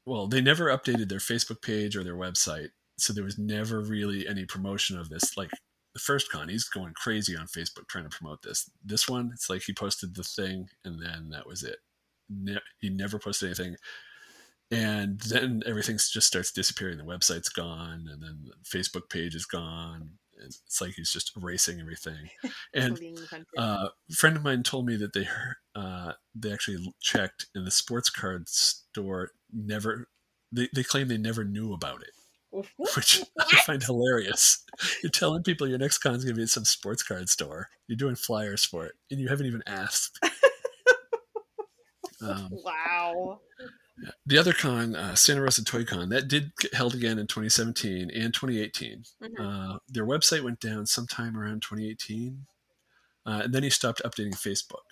well, 0.07 0.27
they 0.27 0.41
never 0.41 0.67
updated 0.67 1.09
their 1.09 1.19
Facebook 1.19 1.63
page 1.63 1.97
or 1.97 2.05
their 2.05 2.17
website, 2.17 2.71
so 3.01 3.13
there 3.13 3.25
was 3.25 3.39
never 3.39 3.81
really 3.81 4.27
any 4.27 4.45
promotion 4.45 4.99
of 4.99 5.09
this. 5.09 5.37
Like 5.37 5.51
the 5.95 6.01
first 6.01 6.31
con, 6.31 6.49
he's 6.49 6.69
going 6.69 6.95
crazy 6.95 7.37
on 7.37 7.47
Facebook 7.47 7.89
trying 7.89 8.09
to 8.09 8.17
promote 8.17 8.43
this. 8.43 8.71
This 8.85 9.09
one, 9.09 9.31
it's 9.33 9.51
like 9.51 9.63
he 9.63 9.73
posted 9.73 10.15
the 10.15 10.23
thing 10.23 10.69
and 10.85 11.01
then 11.03 11.31
that 11.31 11.47
was 11.47 11.63
it. 11.63 11.79
Ne- 12.29 12.61
he 12.81 12.91
never 12.91 13.19
posted 13.19 13.49
anything. 13.49 13.77
And 14.71 15.21
then 15.21 15.63
everything 15.67 15.97
just 15.97 16.29
starts 16.29 16.53
disappearing. 16.53 16.99
The 16.99 17.05
website's 17.05 17.49
gone, 17.49 18.07
and 18.09 18.23
then 18.23 18.45
the 18.45 18.53
Facebook 18.65 19.11
page 19.11 19.35
is 19.35 19.45
gone. 19.45 20.13
It's 20.47 20.81
like 20.81 20.93
he's 20.95 21.13
just 21.13 21.33
erasing 21.37 21.81
everything. 21.81 22.31
And 22.73 22.97
uh, 23.59 23.89
a 24.11 24.15
friend 24.15 24.37
of 24.37 24.45
mine 24.45 24.63
told 24.63 24.87
me 24.87 24.97
that 24.97 25.13
they 25.13 25.27
uh, 25.75 26.13
they 26.37 26.53
actually 26.53 26.95
checked, 27.01 27.47
and 27.55 27.67
the 27.67 27.71
sports 27.73 28.11
card 28.11 28.49
store 28.49 29.31
never. 29.53 30.09
They, 30.53 30.69
they 30.75 30.85
claim 30.85 31.09
they 31.09 31.19
never 31.19 31.45
knew 31.45 31.73
about 31.73 32.03
it, 32.03 32.11
which 32.77 33.23
I 33.39 33.57
find 33.67 33.83
hilarious. 33.83 34.65
You're 35.03 35.11
telling 35.11 35.43
people 35.43 35.69
your 35.69 35.79
next 35.79 35.99
con 35.99 36.15
is 36.15 36.25
going 36.25 36.35
to 36.35 36.39
be 36.39 36.43
at 36.43 36.49
some 36.49 36.65
sports 36.65 37.03
card 37.03 37.29
store. 37.29 37.69
You're 37.87 37.97
doing 37.97 38.17
flyers 38.17 38.65
for 38.65 38.87
it, 38.87 38.93
and 39.11 39.21
you 39.21 39.29
haven't 39.29 39.47
even 39.47 39.63
asked. 39.67 40.19
Um, 42.23 42.51
wow. 42.53 43.41
The 44.27 44.39
other 44.39 44.53
con, 44.53 44.95
uh, 44.95 45.15
Santa 45.15 45.43
Rosa 45.43 45.65
Toy 45.65 45.85
Con, 45.85 46.09
that 46.11 46.29
did 46.29 46.53
get 46.59 46.75
held 46.75 46.95
again 46.95 47.19
in 47.19 47.27
2017 47.27 48.11
and 48.11 48.33
2018. 48.33 49.05
Mm-hmm. 49.23 49.43
Uh, 49.43 49.79
their 49.89 50.07
website 50.07 50.43
went 50.43 50.61
down 50.61 50.87
sometime 50.87 51.37
around 51.37 51.63
2018, 51.63 52.47
uh, 53.27 53.41
and 53.45 53.55
then 53.55 53.63
he 53.63 53.71
stopped 53.71 54.03
updating 54.05 54.35
Facebook. 54.35 54.85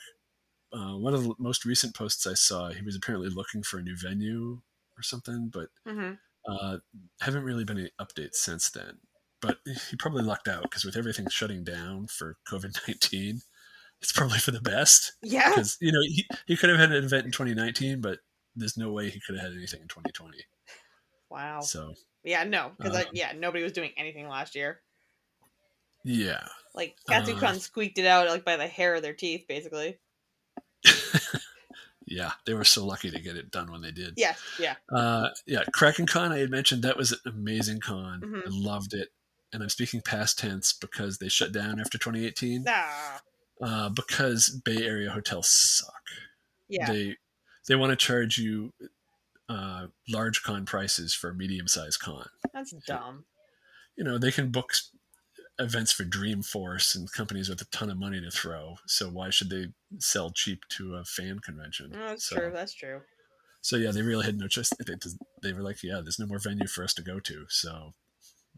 Uh, 0.72 0.96
one 0.98 1.14
of 1.14 1.24
the 1.24 1.34
most 1.38 1.64
recent 1.64 1.94
posts 1.94 2.26
I 2.26 2.34
saw, 2.34 2.70
he 2.70 2.82
was 2.82 2.96
apparently 2.96 3.30
looking 3.30 3.62
for 3.62 3.78
a 3.78 3.82
new 3.82 3.96
venue 3.96 4.60
or 4.98 5.02
something, 5.02 5.50
but 5.52 5.68
mm-hmm. 5.86 6.14
Uh, 6.46 6.78
haven't 7.20 7.44
really 7.44 7.64
been 7.64 7.78
any 7.78 7.90
updates 8.00 8.36
since 8.36 8.70
then. 8.70 8.98
But 9.40 9.58
he 9.90 9.96
probably 9.96 10.22
lucked 10.22 10.48
out 10.48 10.62
because 10.62 10.84
with 10.84 10.96
everything 10.96 11.28
shutting 11.28 11.64
down 11.64 12.06
for 12.06 12.36
COVID 12.50 12.76
19, 12.86 13.40
it's 14.00 14.12
probably 14.12 14.38
for 14.38 14.50
the 14.50 14.60
best. 14.60 15.12
Yeah. 15.22 15.50
Because, 15.50 15.76
you 15.80 15.92
know, 15.92 16.00
he, 16.02 16.26
he 16.46 16.56
could 16.56 16.70
have 16.70 16.78
had 16.78 16.92
an 16.92 17.04
event 17.04 17.26
in 17.26 17.32
2019, 17.32 18.00
but 18.00 18.18
there's 18.56 18.76
no 18.76 18.92
way 18.92 19.10
he 19.10 19.20
could 19.20 19.36
have 19.36 19.44
had 19.44 19.56
anything 19.56 19.80
in 19.80 19.88
2020. 19.88 20.38
Wow. 21.30 21.60
So 21.60 21.94
Yeah, 22.24 22.44
no, 22.44 22.72
because 22.78 22.96
um, 22.96 23.04
yeah, 23.12 23.32
nobody 23.36 23.62
was 23.62 23.72
doing 23.72 23.92
anything 23.96 24.28
last 24.28 24.54
year. 24.54 24.80
Yeah. 26.04 26.46
Like 26.74 26.96
Katsucon 27.08 27.42
uh, 27.42 27.52
squeaked 27.54 27.98
it 27.98 28.06
out 28.06 28.28
like 28.28 28.44
by 28.44 28.56
the 28.56 28.66
hair 28.66 28.94
of 28.94 29.02
their 29.02 29.12
teeth, 29.12 29.44
basically. 29.48 29.98
yeah, 32.10 32.32
they 32.46 32.54
were 32.54 32.64
so 32.64 32.84
lucky 32.84 33.10
to 33.10 33.20
get 33.20 33.36
it 33.36 33.50
done 33.50 33.70
when 33.70 33.82
they 33.82 33.90
did. 33.90 34.14
Yeah, 34.16 34.34
yeah. 34.58 34.74
Uh, 34.90 35.28
yeah, 35.46 35.62
Kraken 35.72 36.06
Con, 36.06 36.32
I 36.32 36.38
had 36.38 36.50
mentioned 36.50 36.82
that 36.82 36.96
was 36.96 37.12
an 37.12 37.18
amazing 37.26 37.80
con. 37.80 38.20
Mm-hmm. 38.20 38.40
I 38.46 38.50
loved 38.50 38.94
it. 38.94 39.08
And 39.52 39.62
I'm 39.62 39.70
speaking 39.70 40.02
past 40.02 40.38
tense 40.38 40.74
because 40.74 41.18
they 41.18 41.28
shut 41.28 41.52
down 41.52 41.80
after 41.80 41.96
2018. 41.96 42.64
Ah. 42.68 43.20
Uh, 43.62 43.88
because 43.88 44.50
Bay 44.64 44.84
Area 44.84 45.10
hotels 45.10 45.48
suck. 45.48 46.02
Yeah. 46.68 46.86
They 46.86 47.16
they 47.66 47.76
want 47.76 47.90
to 47.90 47.96
charge 47.96 48.38
you 48.38 48.72
uh, 49.48 49.86
large 50.08 50.42
con 50.42 50.66
prices 50.66 51.14
for 51.14 51.32
medium 51.32 51.66
sized 51.66 52.00
con. 52.00 52.28
That's 52.52 52.72
dumb. 52.86 53.24
You 53.96 54.04
know, 54.04 54.18
they 54.18 54.30
can 54.30 54.50
book 54.50 54.70
events 55.58 55.92
for 55.92 56.04
Dreamforce 56.04 56.94
and 56.94 57.10
companies 57.10 57.48
with 57.48 57.60
a 57.60 57.66
ton 57.66 57.90
of 57.90 57.98
money 57.98 58.20
to 58.20 58.30
throw. 58.30 58.76
So 58.86 59.08
why 59.08 59.30
should 59.30 59.50
they 59.50 59.68
sell 59.98 60.30
cheap 60.30 60.62
to 60.70 60.96
a 60.96 61.04
fan 61.04 61.40
convention? 61.40 61.92
Oh, 61.94 62.08
that's 62.08 62.24
so, 62.24 62.36
true. 62.36 62.50
That's 62.52 62.74
true. 62.74 63.00
So 63.60 63.76
yeah, 63.76 63.90
they 63.90 64.02
really 64.02 64.24
had 64.24 64.38
no 64.38 64.46
choice. 64.46 64.70
They, 64.86 64.94
they 65.42 65.52
were 65.52 65.62
like, 65.62 65.82
yeah, 65.82 66.00
there's 66.02 66.18
no 66.18 66.26
more 66.26 66.38
venue 66.38 66.68
for 66.68 66.84
us 66.84 66.94
to 66.94 67.02
go 67.02 67.18
to. 67.20 67.46
So, 67.48 67.94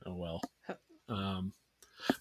oh 0.06 0.14
well. 0.14 0.40
Um, 1.08 1.54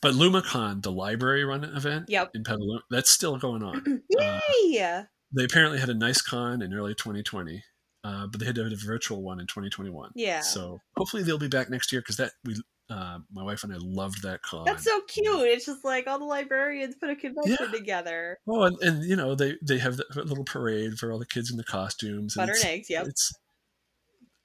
but 0.01 0.13
LumaCon, 0.13 0.81
the 0.81 0.91
library 0.91 1.43
run 1.43 1.63
event 1.63 2.05
yep. 2.09 2.31
in 2.33 2.43
Petaluma, 2.43 2.81
that's 2.89 3.09
still 3.09 3.37
going 3.37 3.63
on. 3.63 4.03
Yay! 4.09 4.81
Uh, 4.81 5.03
they 5.35 5.43
apparently 5.43 5.79
had 5.79 5.89
a 5.89 5.93
nice 5.93 6.21
con 6.21 6.61
in 6.61 6.73
early 6.73 6.95
2020, 6.95 7.63
uh, 8.03 8.27
but 8.27 8.39
they 8.39 8.45
had 8.45 8.57
a 8.57 8.75
virtual 8.75 9.21
one 9.21 9.39
in 9.39 9.47
2021. 9.47 10.11
Yeah. 10.15 10.41
So 10.41 10.79
hopefully 10.97 11.23
they'll 11.23 11.37
be 11.37 11.47
back 11.47 11.69
next 11.69 11.91
year 11.91 12.01
because 12.01 12.17
that 12.17 12.31
we 12.43 12.55
uh, 12.89 13.19
my 13.32 13.43
wife 13.43 13.63
and 13.63 13.73
I 13.73 13.78
loved 13.80 14.23
that 14.23 14.41
con. 14.41 14.65
That's 14.65 14.84
so 14.84 15.02
cute. 15.02 15.47
It's 15.47 15.65
just 15.65 15.86
like 15.86 16.08
all 16.08 16.19
the 16.19 16.25
librarians 16.25 16.95
put 16.95 17.10
a 17.10 17.15
convention 17.15 17.58
yeah. 17.60 17.78
together. 17.78 18.38
Oh, 18.47 18.63
and, 18.63 18.78
and 18.82 19.04
you 19.04 19.15
know 19.15 19.36
they 19.36 19.56
they 19.62 19.78
have 19.80 19.97
that 19.97 20.25
little 20.25 20.43
parade 20.43 20.97
for 20.97 21.12
all 21.12 21.19
the 21.19 21.25
kids 21.25 21.52
in 21.52 21.58
the 21.58 21.63
costumes. 21.63 22.36
Butter 22.36 22.54
and, 22.54 22.62
and 22.62 22.69
eggs. 22.69 22.89
Yep. 22.89 23.08
It's 23.08 23.34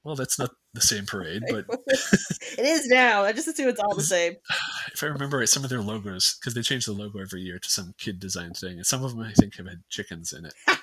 well, 0.05 0.15
that's 0.15 0.39
not 0.39 0.51
the 0.75 0.83
same 0.83 1.07
parade, 1.07 1.43
but 1.51 1.65
it 1.89 2.59
is 2.59 2.87
now. 2.87 3.25
I 3.25 3.33
just 3.33 3.49
assume 3.49 3.69
it's 3.69 3.81
all 3.81 3.95
the 3.95 4.03
same. 4.03 4.35
If 4.93 5.03
I 5.03 5.07
remember 5.07 5.39
right, 5.39 5.49
some 5.49 5.65
of 5.65 5.71
their 5.71 5.81
logos 5.83 6.37
because 6.39 6.55
they 6.55 6.63
change 6.63 6.87
the 6.87 6.93
logo 6.93 7.19
every 7.19 7.41
year 7.41 7.59
to 7.59 7.69
some 7.69 7.95
kid 7.99 8.21
design 8.21 8.53
thing, 8.53 8.77
and 8.77 8.87
some 8.87 9.03
of 9.03 9.11
them 9.11 9.27
I 9.27 9.33
think 9.33 9.57
have 9.57 9.67
had 9.67 9.83
chickens 9.89 10.33
in 10.33 10.45
it. 10.45 10.55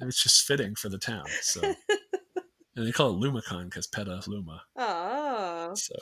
it's 0.00 0.22
just 0.22 0.46
fitting 0.46 0.76
for 0.76 0.88
the 0.88 0.98
town. 0.98 1.24
So, 1.40 1.60
and 2.76 2.86
they 2.86 2.92
call 2.92 3.10
it 3.10 3.26
LumaCon 3.26 3.64
because 3.64 3.88
Peta 3.88 4.22
Luma. 4.28 4.62
Oh. 4.76 5.72
So, 5.74 5.96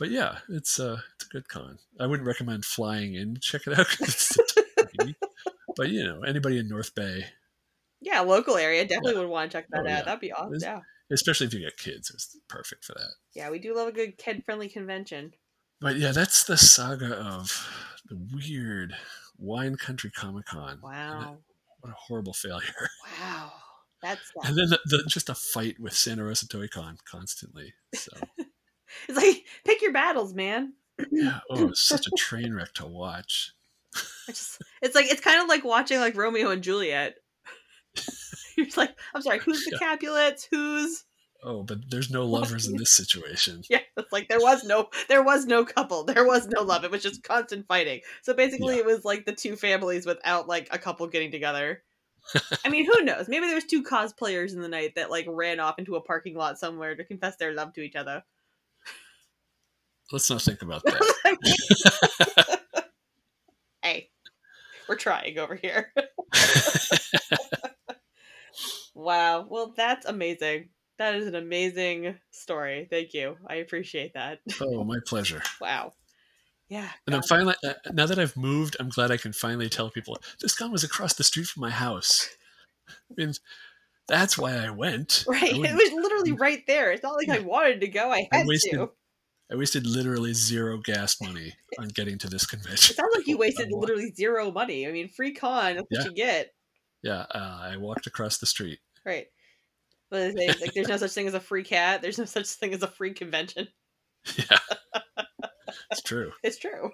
but 0.00 0.10
yeah, 0.10 0.38
it's 0.48 0.80
uh, 0.80 0.96
it's 1.14 1.26
a 1.26 1.28
good 1.28 1.48
con. 1.48 1.78
I 2.00 2.06
wouldn't 2.06 2.26
recommend 2.26 2.64
flying 2.64 3.14
in 3.14 3.34
to 3.34 3.40
check 3.40 3.66
it 3.66 3.78
out 3.78 3.86
but 5.76 5.90
you 5.90 6.02
know, 6.02 6.22
anybody 6.22 6.58
in 6.58 6.68
North 6.68 6.94
Bay. 6.94 7.26
Yeah, 8.00 8.20
local 8.20 8.56
area 8.56 8.82
definitely 8.84 9.12
yeah. 9.12 9.18
would 9.20 9.28
want 9.28 9.52
to 9.52 9.58
check 9.58 9.66
that 9.70 9.80
oh, 9.80 9.82
out. 9.82 9.88
Yeah. 9.88 10.02
That'd 10.02 10.20
be 10.20 10.32
awesome. 10.32 10.54
It's, 10.54 10.64
yeah. 10.64 10.80
Especially 11.12 11.46
if 11.48 11.54
you 11.54 11.60
get 11.60 11.76
kids, 11.76 12.10
it's 12.10 12.34
perfect 12.48 12.84
for 12.84 12.94
that. 12.94 13.10
Yeah, 13.34 13.50
we 13.50 13.58
do 13.58 13.76
love 13.76 13.88
a 13.88 13.92
good 13.92 14.16
kid-friendly 14.16 14.70
convention. 14.70 15.34
But 15.80 15.96
yeah, 15.96 16.12
that's 16.12 16.44
the 16.44 16.56
saga 16.56 17.14
of 17.14 17.68
the 18.08 18.18
weird 18.32 18.94
wine 19.38 19.76
country 19.76 20.10
comic 20.10 20.46
con. 20.46 20.78
Wow. 20.82 21.38
What 21.80 21.90
a 21.90 21.96
horrible 21.96 22.32
failure. 22.32 22.88
Wow. 23.20 23.52
That's 24.02 24.32
and 24.44 24.56
then 24.56 24.70
the, 24.70 24.78
the, 24.86 25.04
just 25.06 25.28
a 25.28 25.34
fight 25.34 25.78
with 25.78 25.92
Santa 25.92 26.24
Rosa 26.24 26.48
Toy 26.48 26.68
Con 26.68 26.96
constantly. 27.04 27.74
So 27.94 28.12
It's 29.08 29.16
like 29.16 29.44
pick 29.64 29.82
your 29.82 29.92
battles, 29.92 30.34
man. 30.34 30.74
yeah. 31.10 31.40
Oh, 31.50 31.68
it's 31.68 31.86
such 31.86 32.06
a 32.06 32.10
train 32.16 32.54
wreck 32.54 32.74
to 32.74 32.86
watch. 32.86 33.52
It's, 34.28 34.56
just, 34.56 34.62
it's 34.80 34.94
like 34.94 35.06
it's 35.06 35.20
kind 35.20 35.42
of 35.42 35.48
like 35.48 35.64
watching 35.64 35.98
like 35.98 36.16
Romeo 36.16 36.50
and 36.50 36.62
Juliet. 36.62 37.16
You're 38.56 38.66
just 38.66 38.76
like, 38.76 38.96
I'm 39.12 39.22
sorry, 39.22 39.40
who's 39.40 39.64
the 39.64 39.72
yeah. 39.72 39.78
Capulets? 39.78 40.46
Who's 40.48 41.04
Oh, 41.42 41.62
but 41.62 41.78
there's 41.90 42.10
no 42.10 42.26
lovers 42.26 42.68
in 42.68 42.76
this 42.76 42.94
situation. 42.94 43.62
Yeah, 43.70 43.80
it's 43.96 44.12
like 44.12 44.28
there 44.28 44.40
was 44.40 44.62
no 44.64 44.90
there 45.08 45.22
was 45.22 45.46
no 45.46 45.64
couple. 45.64 46.04
There 46.04 46.26
was 46.26 46.46
no 46.48 46.62
love. 46.62 46.84
It 46.84 46.90
was 46.90 47.02
just 47.02 47.22
constant 47.22 47.66
fighting. 47.66 48.00
So 48.22 48.34
basically 48.34 48.74
yeah. 48.74 48.80
it 48.80 48.86
was 48.86 49.04
like 49.04 49.24
the 49.24 49.32
two 49.32 49.56
families 49.56 50.06
without 50.06 50.48
like 50.48 50.68
a 50.70 50.78
couple 50.78 51.06
getting 51.06 51.30
together. 51.30 51.82
I 52.64 52.68
mean, 52.68 52.84
who 52.84 53.04
knows? 53.04 53.28
Maybe 53.28 53.46
there 53.46 53.54
was 53.54 53.64
two 53.64 53.82
cosplayers 53.82 54.52
in 54.52 54.60
the 54.60 54.68
night 54.68 54.94
that 54.96 55.10
like 55.10 55.26
ran 55.28 55.60
off 55.60 55.78
into 55.78 55.96
a 55.96 56.02
parking 56.02 56.34
lot 56.36 56.58
somewhere 56.58 56.94
to 56.94 57.04
confess 57.04 57.36
their 57.36 57.54
love 57.54 57.72
to 57.74 57.80
each 57.80 57.96
other. 57.96 58.22
Let's 60.12 60.30
not 60.30 60.42
think 60.42 60.62
about 60.62 60.82
that. 60.84 62.60
hey, 63.82 64.10
we're 64.88 64.96
trying 64.96 65.38
over 65.38 65.54
here. 65.54 65.92
wow. 68.94 69.46
Well, 69.48 69.72
that's 69.76 70.06
amazing. 70.06 70.70
That 70.98 71.14
is 71.14 71.26
an 71.26 71.34
amazing 71.34 72.16
story. 72.30 72.86
Thank 72.90 73.14
you. 73.14 73.36
I 73.46 73.56
appreciate 73.56 74.14
that. 74.14 74.40
Oh, 74.60 74.84
my 74.84 74.98
pleasure. 75.06 75.42
wow. 75.60 75.92
Yeah. 76.68 76.88
And 77.06 77.16
I'm 77.16 77.22
finally 77.22 77.54
uh, 77.64 77.72
now 77.92 78.06
that 78.06 78.18
I've 78.18 78.36
moved, 78.36 78.76
I'm 78.78 78.90
glad 78.90 79.10
I 79.10 79.16
can 79.16 79.32
finally 79.32 79.68
tell 79.68 79.90
people 79.90 80.18
this 80.40 80.54
gun 80.54 80.70
was 80.70 80.84
across 80.84 81.14
the 81.14 81.24
street 81.24 81.46
from 81.46 81.62
my 81.62 81.70
house. 81.70 82.28
I 82.88 83.14
mean, 83.16 83.32
that's 84.06 84.36
why 84.36 84.56
I 84.56 84.70
went. 84.70 85.24
Right. 85.26 85.54
I 85.54 85.56
it 85.56 85.74
was 85.74 85.92
literally 85.92 86.32
right 86.32 86.62
there. 86.66 86.92
It's 86.92 87.02
not 87.02 87.14
like 87.14 87.28
yeah. 87.28 87.36
I 87.36 87.38
wanted 87.40 87.80
to 87.80 87.88
go. 87.88 88.10
I 88.10 88.28
had 88.30 88.42
I 88.42 88.46
wasted, 88.46 88.72
to. 88.72 88.90
I 89.50 89.56
wasted 89.56 89.86
literally 89.86 90.32
zero 90.32 90.78
gas 90.78 91.20
money 91.20 91.54
on 91.78 91.88
getting 91.88 92.18
to 92.18 92.28
this 92.28 92.46
convention. 92.46 92.92
It 92.92 92.96
sounds 92.96 93.16
like 93.16 93.26
you 93.26 93.36
wasted 93.38 93.72
literally 93.72 94.12
zero 94.12 94.52
money. 94.52 94.86
I 94.86 94.92
mean, 94.92 95.08
free 95.08 95.34
con, 95.34 95.76
that's 95.76 95.86
yeah. 95.90 95.98
what 95.98 96.06
you 96.06 96.12
get. 96.12 96.52
Yeah, 97.02 97.24
uh, 97.34 97.58
I 97.62 97.76
walked 97.76 98.06
across 98.06 98.38
the 98.38 98.46
street. 98.46 98.78
Right. 99.04 99.26
But 100.10 100.34
like, 100.34 100.74
there's 100.74 100.88
no 100.88 100.96
such 100.96 101.12
thing 101.12 101.26
as 101.26 101.34
a 101.34 101.40
free 101.40 101.64
cat. 101.64 102.02
There's 102.02 102.18
no 102.18 102.24
such 102.24 102.46
thing 102.46 102.74
as 102.74 102.82
a 102.82 102.88
free 102.88 103.12
convention. 103.12 103.68
Yeah, 104.36 104.58
it's 105.90 106.02
true. 106.02 106.32
It's 106.42 106.58
true. 106.58 106.90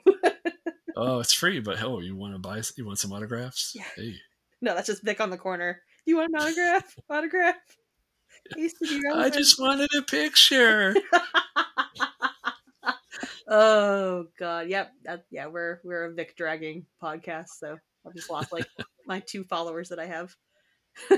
oh, 0.97 1.19
it's 1.19 1.33
free, 1.33 1.59
but 1.59 1.83
oh, 1.83 1.99
you 1.99 2.15
want 2.15 2.35
to 2.35 2.39
buy? 2.39 2.63
You 2.77 2.87
want 2.87 3.01
some 3.01 3.13
autographs? 3.13 3.73
Yeah. 3.75 3.83
Hey. 3.97 4.15
No, 4.63 4.77
that's 4.77 4.87
just 4.87 5.03
Vic 5.03 5.21
on 5.21 5.31
the 5.31 5.37
corner. 5.37 5.83
You 6.05 6.19
want 6.19 6.31
an 6.33 6.41
autograph? 6.41 6.95
autograph? 7.11 7.57
I 8.55 9.29
just 9.29 9.59
wanted 9.59 9.91
a 9.99 10.03
picture. 10.03 10.95
Oh 13.49 14.27
god, 14.39 14.69
yep, 14.69 14.93
that, 15.05 15.25
yeah, 15.31 15.47
we're 15.47 15.81
we're 15.85 16.07
a 16.07 16.13
Vic 16.13 16.37
dragging 16.37 16.87
podcast, 17.03 17.51
so 17.59 17.79
I've 18.07 18.15
just 18.15 18.31
lost 18.31 18.53
like 18.53 18.67
my 19.07 19.21
two 19.21 19.45
followers 19.45 19.89
that 19.91 19.99
I 19.99 20.07
have. 20.07 20.35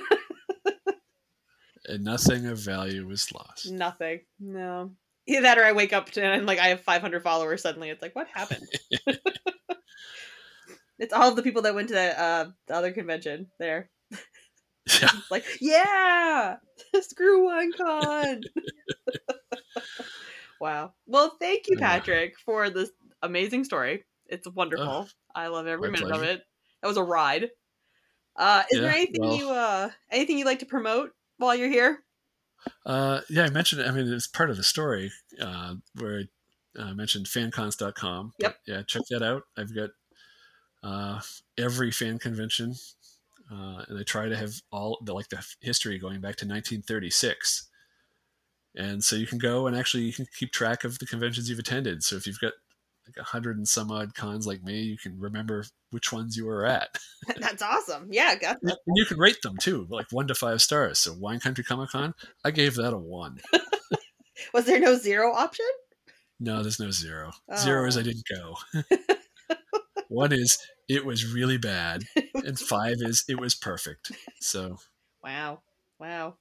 and 1.87 2.05
nothing 2.05 2.47
of 2.47 2.59
value 2.59 3.07
was 3.07 3.33
lost. 3.33 3.71
Nothing. 3.71 4.21
No. 4.39 4.93
Either 5.27 5.43
that 5.43 5.59
or 5.59 5.65
I 5.65 5.73
wake 5.73 5.93
up 5.93 6.11
to, 6.13 6.23
and 6.23 6.47
like 6.47 6.59
I 6.59 6.69
have 6.69 6.81
500 6.81 7.23
followers 7.23 7.63
suddenly. 7.63 7.91
It's 7.91 8.03
like, 8.03 8.17
what 8.17 8.29
happened? 8.33 8.67
it's 10.99 11.13
all 11.13 11.35
the 11.35 11.43
people 11.43 11.63
that 11.63 11.75
went 11.75 11.89
to 11.89 11.95
the, 11.95 12.21
uh, 12.21 12.47
the 12.67 12.75
other 12.75 12.93
convention 12.93 13.49
there. 13.59 13.91
Yeah. 15.03 15.11
like, 15.31 15.45
yeah, 15.61 16.57
screw 17.01 17.47
WineCon. 17.47 18.43
Wow. 20.61 20.93
Well, 21.07 21.37
thank 21.41 21.69
you, 21.69 21.77
Patrick, 21.77 22.35
for 22.45 22.71
this 22.71 22.91
amazing 23.23 23.65
story. 23.65 24.05
It's 24.27 24.49
wonderful. 24.49 25.09
I 25.35 25.49
love 25.49 25.67
every 25.67 25.91
minute 25.91 26.09
pleasure. 26.09 26.23
of 26.23 26.29
it. 26.29 26.43
That 26.83 26.89
was 26.89 26.97
a 26.97 27.03
ride. 27.03 27.51
Uh, 28.37 28.63
is 28.71 28.79
yeah, 28.79 28.83
there 28.83 28.93
anything 28.93 29.23
well, 29.23 29.37
you 29.37 29.51
uh, 29.51 29.91
anything 30.11 30.39
you'd 30.39 30.47
like 30.47 30.61
to 30.61 30.67
promote 30.67 31.11
while 31.39 31.55
you're 31.55 31.69
here? 31.69 32.05
Uh, 32.87 33.21
yeah, 33.29 33.45
I 33.45 33.51
mentioned. 33.51 33.83
I 33.83 33.91
mean, 33.91 34.13
it's 34.13 34.27
part 34.27 34.51
of 34.51 34.57
the 34.57 34.63
story 34.63 35.11
uh, 35.41 35.75
where 35.95 36.23
I 36.79 36.83
uh, 36.83 36.95
mentioned 36.95 37.27
fancons.com. 37.27 38.35
Yep. 38.39 38.57
yeah, 38.67 38.83
check 38.87 39.03
that 39.11 39.23
out. 39.23 39.43
I've 39.57 39.75
got 39.75 39.91
uh, 40.83 41.21
every 41.57 41.91
fan 41.91 42.19
convention 42.19 42.75
uh, 43.51 43.83
and 43.89 43.99
I 43.99 44.03
try 44.03 44.29
to 44.29 44.37
have 44.37 44.61
all 44.71 44.99
the 45.03 45.15
like 45.15 45.29
the 45.29 45.45
history 45.61 45.99
going 45.99 46.21
back 46.21 46.37
to 46.37 46.45
1936. 46.45 47.68
And 48.77 49.03
so 49.03 49.17
you 49.17 49.27
can 49.27 49.39
go 49.39 49.67
and 49.67 49.77
actually 49.77 50.05
you 50.05 50.13
can 50.13 50.27
keep 50.37 50.53
track 50.53 50.85
of 50.85 50.99
the 50.99 51.07
conventions 51.07 51.49
you've 51.49 51.59
attended. 51.59 52.03
So 52.03 52.17
if 52.17 52.27
you've 52.27 52.41
got 52.41 52.53
like 53.09 53.17
a 53.17 53.31
hundred 53.31 53.57
and 53.57 53.67
some 53.67 53.91
odd 53.91 54.15
cons 54.15 54.47
like 54.47 54.63
me, 54.63 54.83
you 54.83 54.99
can 54.99 55.19
remember 55.19 55.65
which 55.91 56.13
ones 56.13 56.37
you 56.37 56.45
were 56.47 56.67
at. 56.67 56.89
That's 57.41 57.63
awesome. 57.63 58.09
Yeah, 58.11 58.35
got. 58.37 58.59
And 58.63 58.77
you 58.95 59.05
can 59.05 59.19
rate 59.19 59.43
them 59.43 59.57
too, 59.57 59.87
like 59.91 60.07
one 60.11 60.29
to 60.29 60.35
five 60.35 60.63
stars. 60.63 60.99
So 60.99 61.15
Wine 61.15 61.41
Country 61.41 61.65
Comic 61.65 61.91
Con, 61.91 62.15
I 62.45 62.51
gave 62.51 62.75
that 62.77 62.93
a 62.95 62.99
one. 62.99 63.41
Was 64.55 64.67
there 64.67 64.81
no 64.81 64.97
zero 64.97 65.33
option? 65.33 65.67
No, 66.39 66.63
there's 66.63 66.79
no 66.79 66.91
zero. 66.91 67.33
Oh. 67.51 67.57
Zero 67.57 67.87
is 67.87 67.97
I 67.97 68.01
oh. 68.01 68.05
didn't 68.05 68.25
go. 68.33 68.57
one 70.09 70.33
is 70.33 70.59
it 70.89 71.05
was 71.05 71.33
really 71.33 71.59
bad, 71.59 72.05
and 72.35 72.59
five 72.59 72.97
is 73.01 73.25
it 73.29 73.41
was 73.41 73.55
perfect. 73.57 74.13
So, 74.41 74.79
wow, 75.23 75.63
wow. 75.99 76.37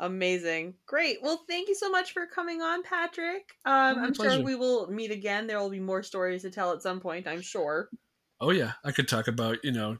Amazing. 0.00 0.74
Great. 0.86 1.18
Well, 1.22 1.44
thank 1.48 1.68
you 1.68 1.74
so 1.74 1.90
much 1.90 2.12
for 2.12 2.26
coming 2.26 2.62
on, 2.62 2.82
Patrick. 2.82 3.50
Um, 3.64 3.98
I'm 3.98 4.12
pleasure. 4.12 4.36
sure 4.36 4.44
we 4.44 4.54
will 4.54 4.86
meet 4.88 5.10
again. 5.10 5.46
There 5.46 5.58
will 5.58 5.70
be 5.70 5.80
more 5.80 6.02
stories 6.02 6.42
to 6.42 6.50
tell 6.50 6.72
at 6.72 6.82
some 6.82 7.00
point, 7.00 7.26
I'm 7.26 7.42
sure. 7.42 7.88
Oh, 8.40 8.50
yeah. 8.50 8.72
I 8.84 8.92
could 8.92 9.08
talk 9.08 9.26
about, 9.26 9.58
you 9.64 9.72
know, 9.72 9.96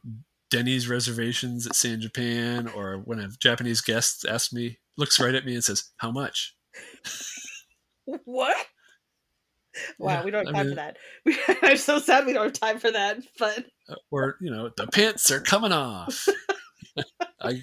Denny's 0.51 0.89
reservations 0.89 1.67
at 1.67 1.75
San 1.75 2.01
Japan, 2.01 2.69
or 2.69 3.03
when 3.05 3.19
a 3.19 3.29
Japanese 3.29 3.81
guest 3.81 4.25
asks 4.29 4.53
me, 4.53 4.79
looks 4.97 5.21
right 5.21 5.35
at 5.35 5.45
me 5.45 5.55
and 5.55 5.65
says, 5.65 5.91
How 5.97 6.11
much? 6.11 6.55
what? 8.25 8.57
Wow, 9.99 10.11
yeah, 10.11 10.25
we 10.25 10.31
don't 10.31 10.47
have 10.47 10.55
time 10.55 10.67
mean, 10.67 10.77
for 10.77 10.77
that. 10.77 11.59
I'm 11.63 11.77
so 11.77 11.99
sad 11.99 12.27
we 12.27 12.33
don't 12.33 12.45
have 12.45 12.53
time 12.53 12.79
for 12.79 12.91
that. 12.91 13.19
But 13.39 13.67
uh, 13.89 13.97
or 14.11 14.37
you 14.41 14.51
know, 14.51 14.71
the 14.77 14.87
pants 14.87 15.31
are 15.31 15.41
coming 15.41 15.73
off. 15.73 16.27
I 17.41 17.63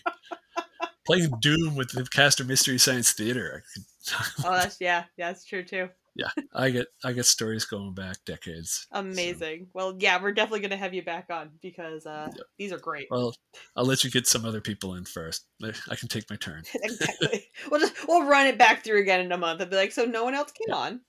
playing 1.06 1.32
Doom 1.40 1.76
with 1.76 1.92
the 1.92 2.06
cast 2.06 2.40
of 2.40 2.48
Mystery 2.48 2.78
Science 2.78 3.12
Theater. 3.12 3.64
oh, 4.44 4.54
that's 4.54 4.78
yeah, 4.80 5.06
yeah, 5.18 5.30
that's 5.30 5.46
true 5.46 5.64
too. 5.64 5.90
Yeah, 6.16 6.30
I 6.54 6.70
get 6.70 6.88
I 7.04 7.12
get 7.12 7.26
stories 7.26 7.66
going 7.66 7.94
back 7.94 8.18
decades. 8.26 8.88
Amazing. 8.94 9.66
So. 9.66 9.70
Well, 9.74 9.96
yeah, 10.00 10.22
we're 10.22 10.32
definitely 10.32 10.62
gonna 10.62 10.78
have 10.78 10.94
you 10.94 11.04
back 11.04 11.26
on 11.30 11.50
because 11.62 12.06
uh, 12.06 12.32
these 12.58 12.72
are 12.72 12.78
great. 12.78 13.08
Well, 13.12 13.36
I'll 13.76 13.86
let 13.86 14.06
you 14.06 14.10
get 14.10 14.26
some 14.26 14.46
other 14.46 14.62
people 14.62 14.96
in 14.96 15.04
first. 15.04 15.46
I 15.62 15.96
can 15.96 16.08
take 16.08 16.30
my 16.30 16.38
turn. 16.38 16.64
exactly. 16.74 17.46
we'll 17.70 17.82
just 17.82 18.08
we'll 18.08 18.28
run 18.28 18.48
it 18.48 18.58
back 18.58 18.84
through 18.84 19.02
again 19.02 19.20
in 19.20 19.32
a 19.34 19.38
month 19.38 19.60
and 19.60 19.70
be 19.70 19.76
like, 19.76 19.92
so 19.92 20.06
no 20.06 20.24
one 20.24 20.36
else 20.36 20.54
came 20.54 20.70
yeah. 20.70 20.76
on. 20.76 21.02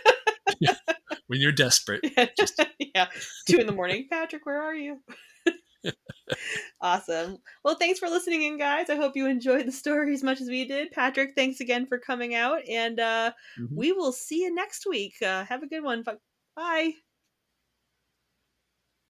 yeah. 0.60 0.74
When 1.26 1.40
you're 1.40 1.52
desperate. 1.52 2.02
Just... 2.38 2.58
yeah. 2.78 3.08
Two 3.46 3.58
in 3.58 3.66
the 3.66 3.72
morning. 3.72 4.06
Patrick, 4.10 4.46
where 4.46 4.62
are 4.62 4.74
you? 4.74 5.00
Awesome. 6.80 7.38
Well, 7.64 7.76
thanks 7.76 7.98
for 7.98 8.08
listening 8.08 8.42
in, 8.42 8.58
guys. 8.58 8.90
I 8.90 8.96
hope 8.96 9.16
you 9.16 9.26
enjoyed 9.26 9.66
the 9.66 9.72
story 9.72 10.12
as 10.14 10.22
much 10.22 10.40
as 10.40 10.48
we 10.48 10.66
did. 10.66 10.90
Patrick, 10.92 11.34
thanks 11.34 11.60
again 11.60 11.86
for 11.86 11.98
coming 11.98 12.34
out, 12.34 12.60
and 12.68 12.98
uh, 13.00 13.32
mm-hmm. 13.58 13.76
we 13.76 13.92
will 13.92 14.12
see 14.12 14.42
you 14.42 14.54
next 14.54 14.86
week. 14.86 15.14
Uh, 15.22 15.44
have 15.44 15.62
a 15.62 15.68
good 15.68 15.82
one. 15.82 16.04
Bye. 16.56 16.92